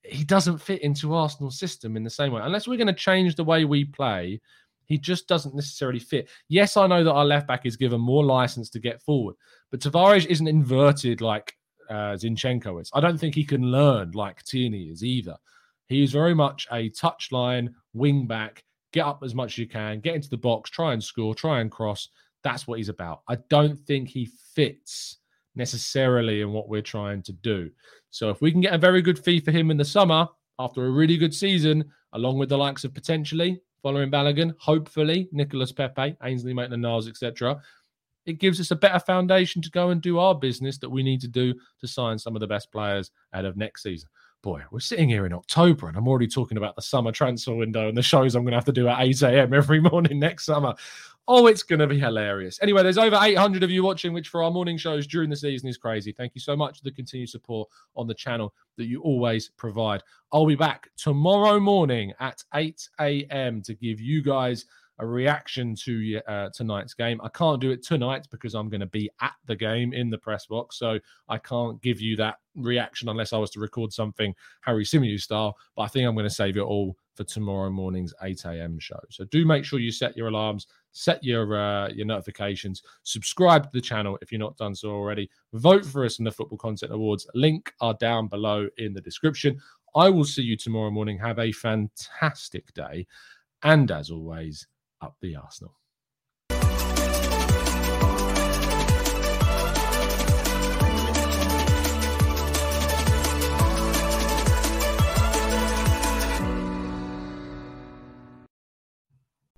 he 0.05 0.23
doesn't 0.23 0.59
fit 0.59 0.83
into 0.83 1.15
Arsenal's 1.15 1.59
system 1.59 1.97
in 1.97 2.05
the 2.05 2.11
same 2.11 2.33
way. 2.33 2.43
Unless 2.45 2.69
we're 2.69 2.77
going 2.77 2.87
to 2.87 2.93
change 2.93 3.35
the 3.35 3.43
way 3.43 3.65
we 3.65 3.85
play, 3.85 4.41
he 4.87 4.99
just 4.99 5.29
doesn't 5.29 5.55
necessarily 5.55 5.99
fit. 5.99 6.29
Yes, 6.49 6.77
I 6.77 6.87
know 6.87 7.05
that 7.05 7.13
our 7.13 7.25
left 7.25 7.47
back 7.47 7.67
is 7.67 7.77
given 7.77 8.01
more 8.01 8.25
license 8.25 8.71
to 8.71 8.79
get 8.79 9.03
forward, 9.03 9.37
but 9.71 9.81
Tavares 9.81 10.27
isn't 10.27 10.49
inverted 10.49 11.21
like 11.21 11.55
uh, 11.91 12.15
Zinchenko 12.15 12.81
is. 12.81 12.91
I 12.95 13.01
don't 13.01 13.19
think 13.19 13.35
he 13.35 13.45
can 13.45 13.71
learn 13.71 14.13
like 14.13 14.43
Tierney 14.45 14.85
is 14.85 15.05
either. 15.05 15.37
He 15.89 16.03
is 16.03 16.13
very 16.13 16.35
much 16.35 16.67
a 16.73 16.91
touchline 16.91 17.73
wing 17.93 18.27
back. 18.27 18.65
Get 18.93 19.05
up 19.05 19.23
as 19.23 19.35
much 19.35 19.55
as 19.55 19.59
you 19.59 19.69
can, 19.69 20.01
get 20.01 20.15
into 20.15 20.31
the 20.31 20.37
box, 20.37 20.71
try 20.71 20.93
and 20.93 21.03
score, 21.03 21.35
try 21.35 21.61
and 21.61 21.71
cross. 21.71 22.09
That's 22.43 22.67
what 22.67 22.79
he's 22.79 22.89
about. 22.89 23.23
I 23.29 23.37
don't 23.49 23.79
think 23.87 24.09
he 24.09 24.31
fits 24.55 25.19
necessarily 25.57 26.41
in 26.41 26.53
what 26.53 26.69
we're 26.69 26.83
trying 26.83 27.23
to 27.23 27.33
do. 27.33 27.71
So 28.11 28.31
if 28.31 28.41
we 28.41 28.53
can 28.53 28.61
get 28.61 28.75
a 28.75 28.79
very 28.79 29.03
good 29.03 29.19
fee 29.19 29.41
for 29.41 29.51
him 29.51 29.71
in 29.71 29.77
the 29.77 29.85
summer 29.85 30.29
after 30.59 30.87
a 30.87 30.91
really 30.91 31.17
good 31.17 31.35
season, 31.35 31.85
along 32.13 32.39
with 32.39 32.49
the 32.49 32.59
likes 32.59 32.85
of 32.85 32.95
potentially 32.95 33.61
following 33.85 34.11
Balogun, 34.11 34.55
hopefully 34.59 35.29
Nicolas 35.31 35.71
Pepe, 35.71 36.17
Ainsley 36.23 36.55
Maitland-Niles, 36.55 37.07
etc., 37.07 37.61
it 38.25 38.41
gives 38.41 38.59
us 38.59 38.71
a 38.71 38.77
better 38.77 38.99
foundation 38.99 39.61
to 39.61 39.71
go 39.71 39.91
and 39.91 40.01
do 40.01 40.19
our 40.19 40.35
business 40.35 40.79
that 40.79 40.89
we 40.89 41.03
need 41.03 41.21
to 41.21 41.29
do 41.29 41.53
to 41.83 41.87
sign 41.87 42.19
some 42.19 42.35
of 42.35 42.41
the 42.41 42.47
best 42.47 42.73
players 42.73 43.11
out 43.35 43.45
of 43.45 43.59
next 43.59 43.83
season. 43.83 44.09
Boy, 44.45 44.63
we're 44.71 44.79
sitting 44.79 45.09
here 45.09 45.25
in 45.25 45.33
October 45.33 45.89
and 45.89 45.97
I'm 45.97 46.07
already 46.07 46.27
talking 46.27 46.59
about 46.59 46.77
the 46.77 46.83
summer 46.83 47.13
transfer 47.13 47.55
window 47.55 47.89
and 47.89 47.97
the 47.97 48.03
shows 48.03 48.35
I'm 48.35 48.43
going 48.43 48.53
to 48.53 48.59
have 48.59 48.67
to 48.67 48.73
do 48.73 48.89
at 48.89 49.01
8 49.01 49.23
a.m. 49.23 49.55
every 49.55 49.81
morning 49.91 50.19
next 50.19 50.45
summer. 50.45 50.75
Oh, 51.27 51.47
it's 51.47 51.63
going 51.63 51.79
to 51.79 51.87
be 51.87 51.99
hilarious. 51.99 52.59
Anyway, 52.61 52.83
there's 52.83 52.99
over 52.99 53.17
800 53.19 53.63
of 53.63 53.71
you 53.71 53.83
watching, 53.83 54.13
which 54.13 54.29
for 54.29 54.43
our 54.43 54.51
morning 54.51 54.77
shows 54.77 55.07
during 55.07 55.31
the 55.31 55.37
season 55.37 55.71
is 55.71 55.79
crazy. 55.79 56.13
Thank 56.13 56.35
you 56.35 56.43
so 56.43 56.55
much 56.55 56.77
for 56.77 56.85
the 56.85 56.93
continued 56.93 57.31
support 57.31 57.71
on 57.97 58.07
the 58.07 58.13
channel 58.13 58.53
that 58.77 58.85
you 58.85 59.01
always 59.01 59.49
provide. 59.57 60.03
I'll 60.31 60.45
be 60.45 60.57
back 60.57 60.91
tomorrow 60.99 61.59
morning 61.59 62.13
at 62.21 62.45
8 62.53 62.87
a.m. 63.01 63.63
to 63.63 63.73
give 63.73 63.99
you 63.99 64.23
guys 64.23 64.67
a 64.99 65.07
reaction 65.07 65.75
to 65.75 66.21
uh, 66.29 66.51
tonight's 66.55 66.95
game. 66.95 67.21
I 67.23 67.29
can't 67.29 67.61
do 67.61 67.71
it 67.71 67.85
tonight 67.85 68.27
because 68.31 68.55
I'm 68.55 68.69
going 68.69 68.81
to 68.81 68.87
be 68.87 69.11
at 69.21 69.35
the 69.47 69.57
game 69.57 69.93
in 69.93 70.11
the 70.11 70.19
press 70.19 70.47
box, 70.47 70.79
so 70.79 70.99
I 71.29 71.39
can't 71.39 71.81
give 71.83 72.01
you 72.01 72.17
that 72.17 72.37
reaction 72.55 73.09
unless 73.09 73.33
I 73.33 73.39
was 73.39 73.51
to 73.51 73.61
record 73.61 73.93
something 73.93 74.35
Harry 74.61 74.85
Symeou 74.85 75.21
style. 75.21 75.57
But 75.77 75.83
I 75.83 75.89
think 75.89 76.07
I'm 76.07 76.15
going 76.15 76.25
to 76.25 76.31
save 76.31 76.57
it 76.57 76.61
all 76.61 76.97
for 77.15 77.25
tomorrow 77.25 77.71
morning's 77.71 78.13
8 78.23 78.45
a.m. 78.47 78.79
show. 78.79 78.99
So 79.11 79.25
do 79.25 79.45
make 79.45 79.65
sure 79.65 79.79
you 79.79 79.93
set 79.93 80.17
your 80.17 80.29
alarms, 80.29 80.67
set 80.93 81.23
your 81.23 81.57
uh, 81.57 81.89
your 81.89 82.07
notifications, 82.07 82.83
subscribe 83.03 83.65
to 83.65 83.71
the 83.73 83.81
channel 83.81 84.19
if 84.23 84.31
you're 84.31 84.39
not 84.39 84.57
done 84.57 84.75
so 84.75 84.91
already. 84.91 85.31
Vote 85.53 85.85
for 85.85 86.05
us 86.05 86.19
in 86.19 86.25
the 86.25 86.33
Football 86.33 86.59
Content 86.59 86.93
Awards. 86.93 87.27
Link 87.35 87.73
are 87.81 87.95
down 87.95 88.29
below 88.29 88.69
in 88.79 88.93
the 88.93 89.01
description. 89.01 89.59
I 89.97 90.09
will 90.11 90.25
see 90.25 90.43
you 90.43 90.57
tomorrow 90.57 90.91
morning. 90.91 91.19
Have 91.19 91.39
a 91.39 91.53
fantastic 91.53 92.73
day. 92.75 93.07
And 93.63 93.91
as 93.91 94.11
always, 94.11 94.67
up 95.05 95.17
the 95.21 95.37
Arsenal. 95.37 95.75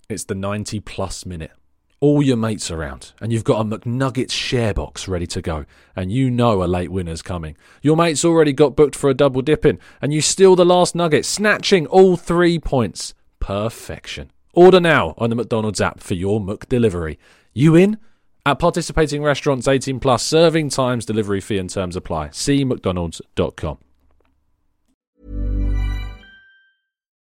It's 0.08 0.24
the 0.24 0.34
90 0.34 0.80
plus 0.80 1.26
minute. 1.26 1.50
All 1.98 2.22
your 2.22 2.36
mates 2.36 2.70
around, 2.70 3.12
and 3.20 3.32
you've 3.32 3.42
got 3.42 3.60
a 3.60 3.64
McNuggets 3.64 4.30
share 4.30 4.74
box 4.74 5.08
ready 5.08 5.26
to 5.28 5.40
go, 5.40 5.64
and 5.96 6.12
you 6.12 6.30
know 6.30 6.62
a 6.62 6.66
late 6.66 6.92
winner's 6.92 7.22
coming. 7.22 7.56
Your 7.82 7.96
mate's 7.96 8.24
already 8.24 8.52
got 8.52 8.76
booked 8.76 8.94
for 8.94 9.10
a 9.10 9.14
double 9.14 9.42
dipping, 9.42 9.78
and 10.00 10.12
you 10.12 10.20
steal 10.20 10.54
the 10.54 10.64
last 10.64 10.94
nugget, 10.94 11.24
snatching 11.24 11.86
all 11.86 12.16
three 12.16 12.58
points. 12.58 13.14
Perfection. 13.40 14.30
Order 14.56 14.80
now 14.80 15.14
on 15.18 15.28
the 15.28 15.36
McDonald's 15.36 15.82
app 15.82 16.00
for 16.00 16.14
your 16.14 16.40
McDelivery. 16.40 17.18
You 17.52 17.74
in? 17.74 17.98
At 18.46 18.58
participating 18.58 19.22
restaurants 19.22 19.68
18 19.68 20.00
plus, 20.00 20.22
serving 20.22 20.70
times, 20.70 21.04
delivery 21.04 21.42
fee 21.42 21.58
and 21.58 21.68
terms 21.68 21.94
apply. 21.94 22.30
See 22.30 22.64
mcdonalds.com. 22.64 23.78